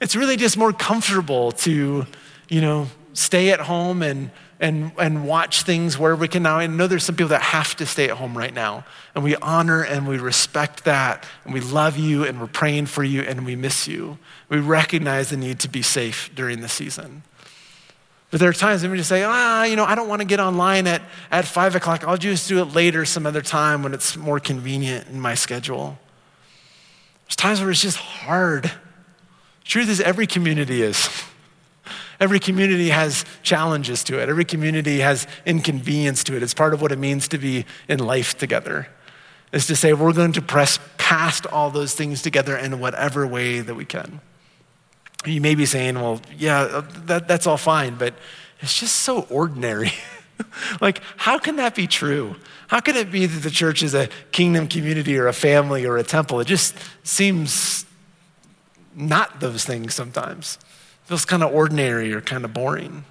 It's 0.00 0.14
really 0.14 0.36
just 0.36 0.56
more 0.56 0.72
comfortable 0.72 1.50
to, 1.50 2.06
you 2.48 2.60
know, 2.60 2.86
stay 3.14 3.50
at 3.50 3.58
home 3.58 4.00
and, 4.00 4.30
and, 4.60 4.92
and 4.96 5.26
watch 5.26 5.62
things 5.62 5.98
where 5.98 6.14
we 6.14 6.28
can 6.28 6.44
now. 6.44 6.58
I 6.58 6.68
know 6.68 6.86
there's 6.86 7.02
some 7.02 7.16
people 7.16 7.30
that 7.30 7.42
have 7.42 7.74
to 7.78 7.86
stay 7.86 8.08
at 8.08 8.16
home 8.16 8.38
right 8.38 8.54
now, 8.54 8.84
and 9.16 9.24
we 9.24 9.34
honor 9.34 9.82
and 9.82 10.06
we 10.06 10.18
respect 10.18 10.84
that, 10.84 11.26
and 11.44 11.52
we 11.52 11.58
love 11.58 11.96
you, 11.96 12.24
and 12.24 12.40
we're 12.40 12.46
praying 12.46 12.86
for 12.86 13.02
you, 13.02 13.22
and 13.22 13.44
we 13.44 13.56
miss 13.56 13.88
you. 13.88 14.18
We 14.48 14.60
recognize 14.60 15.30
the 15.30 15.36
need 15.36 15.58
to 15.60 15.68
be 15.68 15.82
safe 15.82 16.30
during 16.32 16.60
the 16.60 16.68
season. 16.68 17.24
But 18.34 18.40
there 18.40 18.50
are 18.50 18.52
times 18.52 18.82
when 18.82 18.90
we 18.90 18.96
just 18.96 19.08
say, 19.08 19.22
ah, 19.22 19.62
you 19.62 19.76
know, 19.76 19.84
I 19.84 19.94
don't 19.94 20.08
want 20.08 20.20
to 20.20 20.24
get 20.24 20.40
online 20.40 20.88
at, 20.88 21.02
at 21.30 21.44
five 21.44 21.76
o'clock. 21.76 22.02
I'll 22.02 22.16
just 22.16 22.48
do 22.48 22.60
it 22.60 22.74
later 22.74 23.04
some 23.04 23.26
other 23.26 23.40
time 23.40 23.84
when 23.84 23.94
it's 23.94 24.16
more 24.16 24.40
convenient 24.40 25.06
in 25.06 25.20
my 25.20 25.36
schedule. 25.36 25.96
There's 27.26 27.36
times 27.36 27.60
where 27.60 27.70
it's 27.70 27.80
just 27.80 27.96
hard. 27.96 28.72
Truth 29.62 29.88
is, 29.88 30.00
every 30.00 30.26
community 30.26 30.82
is. 30.82 31.08
Every 32.20 32.40
community 32.40 32.88
has 32.88 33.24
challenges 33.44 34.02
to 34.04 34.20
it. 34.20 34.28
Every 34.28 34.44
community 34.44 34.98
has 34.98 35.28
inconvenience 35.46 36.24
to 36.24 36.36
it. 36.36 36.42
It's 36.42 36.54
part 36.54 36.74
of 36.74 36.82
what 36.82 36.90
it 36.90 36.98
means 36.98 37.28
to 37.28 37.38
be 37.38 37.66
in 37.88 38.00
life 38.00 38.36
together. 38.36 38.88
Is 39.52 39.68
to 39.68 39.76
say 39.76 39.92
we're 39.92 40.12
going 40.12 40.32
to 40.32 40.42
press 40.42 40.80
past 40.98 41.46
all 41.46 41.70
those 41.70 41.94
things 41.94 42.20
together 42.20 42.56
in 42.56 42.80
whatever 42.80 43.28
way 43.28 43.60
that 43.60 43.76
we 43.76 43.84
can. 43.84 44.20
You 45.24 45.40
may 45.40 45.54
be 45.54 45.66
saying, 45.66 45.94
well, 45.94 46.20
yeah, 46.36 46.60
uh, 46.60 46.84
that, 47.06 47.28
that's 47.28 47.46
all 47.46 47.56
fine, 47.56 47.96
but 47.96 48.14
it's 48.60 48.78
just 48.78 48.96
so 48.96 49.22
ordinary. 49.30 49.92
like, 50.80 51.00
how 51.16 51.38
can 51.38 51.56
that 51.56 51.74
be 51.74 51.86
true? 51.86 52.36
How 52.68 52.80
can 52.80 52.96
it 52.96 53.10
be 53.10 53.26
that 53.26 53.42
the 53.42 53.50
church 53.50 53.82
is 53.82 53.94
a 53.94 54.08
kingdom 54.32 54.68
community 54.68 55.16
or 55.18 55.28
a 55.28 55.32
family 55.32 55.86
or 55.86 55.96
a 55.96 56.02
temple? 56.02 56.40
It 56.40 56.46
just 56.46 56.74
seems 57.02 57.86
not 58.94 59.40
those 59.40 59.64
things 59.64 59.94
sometimes. 59.94 60.58
It 61.04 61.08
feels 61.08 61.24
kind 61.24 61.42
of 61.42 61.52
ordinary 61.52 62.12
or 62.12 62.20
kind 62.20 62.44
of 62.44 62.52
boring. 62.52 63.04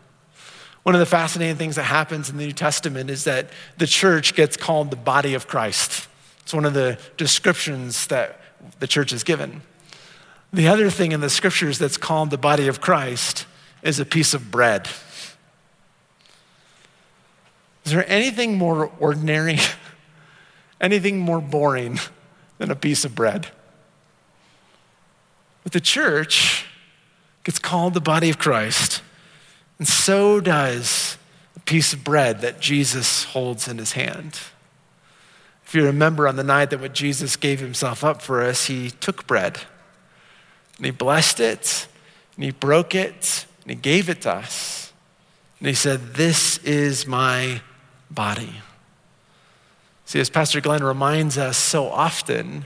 One 0.84 0.96
of 0.96 1.00
the 1.00 1.06
fascinating 1.06 1.56
things 1.56 1.78
that 1.78 1.84
happens 1.84 2.30
in 2.30 2.38
the 2.38 2.46
New 2.46 2.52
Testament 2.52 3.10
is 3.10 3.24
that 3.24 3.50
the 3.78 3.88
church 3.88 4.36
gets 4.36 4.58
called 4.58 4.92
the 4.92 4.98
body 4.98 5.34
of 5.34 5.48
Christ. 5.48 6.08
It's 6.42 6.54
one 6.54 6.66
of 6.66 6.74
the 6.74 7.00
descriptions 7.16 8.08
that 8.08 8.40
the 8.80 8.88
church 8.88 9.14
is 9.14 9.24
given. 9.24 9.62
The 10.54 10.68
other 10.68 10.92
thing 10.92 11.12
in 11.12 11.20
the 11.20 11.32
scriptures 11.32 11.80
that's 11.80 11.98
called 11.98 12.30
the 12.30 12.38
body 12.38 12.68
of 12.68 12.80
Christ 12.80 13.48
is 13.82 14.00
a 14.00 14.06
piece 14.06 14.36
of 14.36 14.52
bread. 14.52 14.88
Is 17.86 17.92
there 17.92 18.08
anything 18.08 18.56
more 18.58 18.92
ordinary, 19.00 19.58
anything 20.82 21.18
more 21.18 21.42
boring 21.42 22.00
than 22.60 22.70
a 22.70 22.76
piece 22.76 23.04
of 23.04 23.16
bread? 23.16 23.48
But 25.64 25.72
the 25.72 25.82
church 25.82 26.68
gets 27.44 27.58
called 27.58 27.96
the 27.96 28.00
body 28.00 28.30
of 28.30 28.38
Christ, 28.38 29.02
and 29.80 29.88
so 29.88 30.40
does 30.40 31.18
a 31.56 31.60
piece 31.62 31.94
of 31.94 32.04
bread 32.04 32.42
that 32.42 32.60
Jesus 32.60 33.24
holds 33.24 33.68
in 33.68 33.80
his 33.80 33.94
hand. 33.94 34.40
If 35.66 35.74
you 35.74 35.84
remember 35.84 36.28
on 36.28 36.36
the 36.36 36.44
night 36.44 36.70
that 36.70 36.80
when 36.80 36.94
Jesus 36.94 37.38
gave 37.38 37.60
himself 37.60 38.04
up 38.04 38.22
for 38.22 38.44
us, 38.44 38.68
he 38.68 38.92
took 38.92 39.26
bread. 39.26 39.58
And 40.78 40.86
he 40.86 40.92
blessed 40.92 41.40
it, 41.40 41.88
and 42.36 42.44
he 42.44 42.52
broke 42.52 42.96
it, 42.96 43.46
and 43.62 43.72
he 43.72 43.76
gave 43.76 44.10
it 44.10 44.22
to 44.22 44.32
us. 44.34 44.92
And 45.60 45.68
he 45.68 45.74
said, 45.74 46.16
This 46.16 46.58
is 46.60 47.08
my 47.08 47.62
body. 48.10 48.56
See, 50.06 50.20
as 50.20 50.30
Pastor 50.30 50.62
Glenn 50.62 50.84
reminds 50.84 51.38
us 51.38 51.58
so 51.58 51.88
often, 51.88 52.66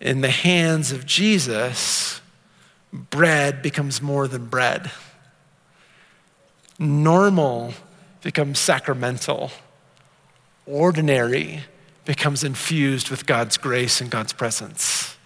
in 0.00 0.20
the 0.20 0.30
hands 0.30 0.92
of 0.92 1.06
Jesus, 1.06 2.20
bread 2.92 3.62
becomes 3.62 4.02
more 4.02 4.28
than 4.28 4.46
bread. 4.46 4.90
Normal 6.78 7.72
becomes 8.22 8.58
sacramental. 8.58 9.50
Ordinary 10.66 11.64
becomes 12.04 12.44
infused 12.44 13.10
with 13.10 13.26
God's 13.26 13.56
grace 13.56 14.00
and 14.00 14.10
God's 14.10 14.32
presence. 14.32 15.16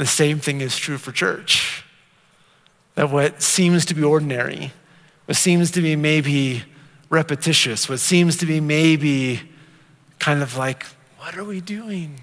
The 0.00 0.06
same 0.06 0.38
thing 0.38 0.62
is 0.62 0.78
true 0.78 0.96
for 0.96 1.12
church. 1.12 1.84
That 2.94 3.10
what 3.10 3.42
seems 3.42 3.84
to 3.84 3.94
be 3.94 4.02
ordinary, 4.02 4.72
what 5.26 5.36
seems 5.36 5.72
to 5.72 5.82
be 5.82 5.94
maybe 5.94 6.62
repetitious, 7.10 7.86
what 7.86 8.00
seems 8.00 8.38
to 8.38 8.46
be 8.46 8.60
maybe 8.60 9.42
kind 10.18 10.42
of 10.42 10.56
like, 10.56 10.86
what 11.18 11.36
are 11.36 11.44
we 11.44 11.60
doing? 11.60 12.18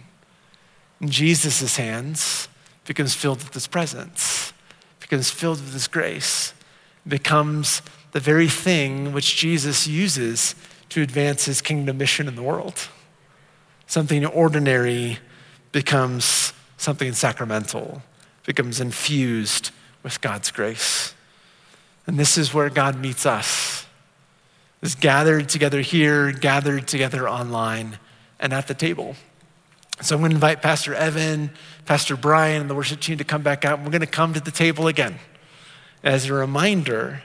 In 1.00 1.10
Jesus' 1.10 1.78
hands 1.78 2.48
becomes 2.86 3.14
filled 3.14 3.44
with 3.44 3.54
his 3.54 3.68
presence, 3.68 4.54
becomes 5.00 5.30
filled 5.30 5.60
with 5.60 5.74
his 5.74 5.88
grace, 5.88 6.56
becomes 7.08 7.84
the 8.12 8.20
very 8.20 8.48
thing 8.48 9.14
which 9.14 9.36
Jesus 9.36 9.86
uses 9.86 10.56
to 10.90 11.04
advance 11.04 11.46
his 11.46 11.62
kingdom 11.62 12.00
mission 12.00 12.28
in 12.28 12.36
the 12.36 12.42
world. 12.42 12.88
Something 13.86 14.26
ordinary 14.26 15.20
becomes 15.72 16.54
something 16.78 17.12
sacramental, 17.14 18.02
becomes 18.46 18.80
infused 18.80 19.72
with 20.04 20.22
God's 20.22 20.52
grace. 20.52 21.14
And 22.06 22.18
this 22.18 22.38
is 22.38 22.54
where 22.54 22.70
God 22.70 23.00
meets 23.00 23.26
us. 23.26 23.86
Is 24.82 24.96
gathered 24.96 25.50
together 25.50 25.82
here, 25.82 26.32
gathered 26.32 26.88
together 26.88 27.28
online, 27.28 27.98
and 28.40 28.54
at 28.54 28.68
the 28.68 28.76
table. 28.76 29.16
So 30.02 30.16
I'm 30.16 30.22
going 30.22 30.32
to 30.32 30.36
invite 30.36 30.62
Pastor 30.62 30.94
Evan, 30.94 31.50
Pastor 31.86 32.16
Brian, 32.16 32.62
and 32.62 32.70
the 32.70 32.76
worship 32.76 33.00
team 33.00 33.18
to 33.18 33.24
come 33.24 33.42
back 33.42 33.66
out. 33.66 33.80
And 33.80 33.86
we're 33.86 33.92
going 33.92 34.02
to 34.02 34.08
come 34.08 34.34
to 34.34 34.40
the 34.40 34.52
table 34.52 34.88
again 34.88 35.18
as 36.04 36.28
a 36.28 36.34
reminder 36.34 37.24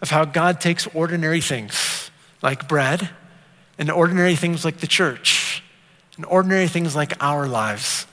of 0.00 0.10
how 0.10 0.24
God 0.24 0.60
takes 0.60 0.86
ordinary 0.88 1.42
things 1.42 2.10
like 2.42 2.66
bread 2.66 3.10
and 3.78 3.90
ordinary 3.90 4.36
things 4.36 4.64
like 4.64 4.78
the 4.78 4.86
church 4.86 5.62
and 6.16 6.24
ordinary 6.26 6.68
things 6.68 6.96
like 6.96 7.12
our 7.22 7.46
lives, 7.46 8.06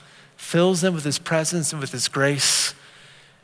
fills 0.52 0.82
them 0.82 0.92
with 0.92 1.04
his 1.04 1.18
presence 1.18 1.72
and 1.72 1.80
with 1.80 1.92
his 1.92 2.08
grace, 2.08 2.74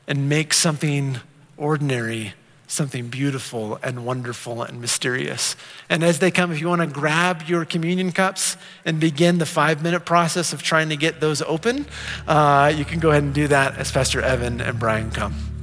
and 0.06 0.28
makes 0.28 0.58
something 0.58 1.16
ordinary 1.56 2.34
something 2.70 3.08
beautiful 3.08 3.78
and 3.82 4.04
wonderful 4.04 4.62
and 4.62 4.78
mysterious. 4.78 5.56
And 5.88 6.04
as 6.04 6.18
they 6.18 6.30
come, 6.30 6.52
if 6.52 6.60
you 6.60 6.68
want 6.68 6.82
to 6.82 6.86
grab 6.86 7.44
your 7.48 7.64
communion 7.64 8.12
cups 8.12 8.58
and 8.84 9.00
begin 9.00 9.38
the 9.38 9.46
five 9.46 9.82
minute 9.82 10.04
process 10.04 10.52
of 10.52 10.62
trying 10.62 10.90
to 10.90 10.96
get 10.96 11.18
those 11.18 11.40
open, 11.40 11.86
uh, 12.26 12.70
you 12.76 12.84
can 12.84 13.00
go 13.00 13.08
ahead 13.10 13.22
and 13.22 13.32
do 13.34 13.48
that 13.48 13.78
as 13.78 13.90
Pastor 13.90 14.20
Evan 14.20 14.60
and 14.60 14.78
Brian 14.78 15.10
come. 15.10 15.57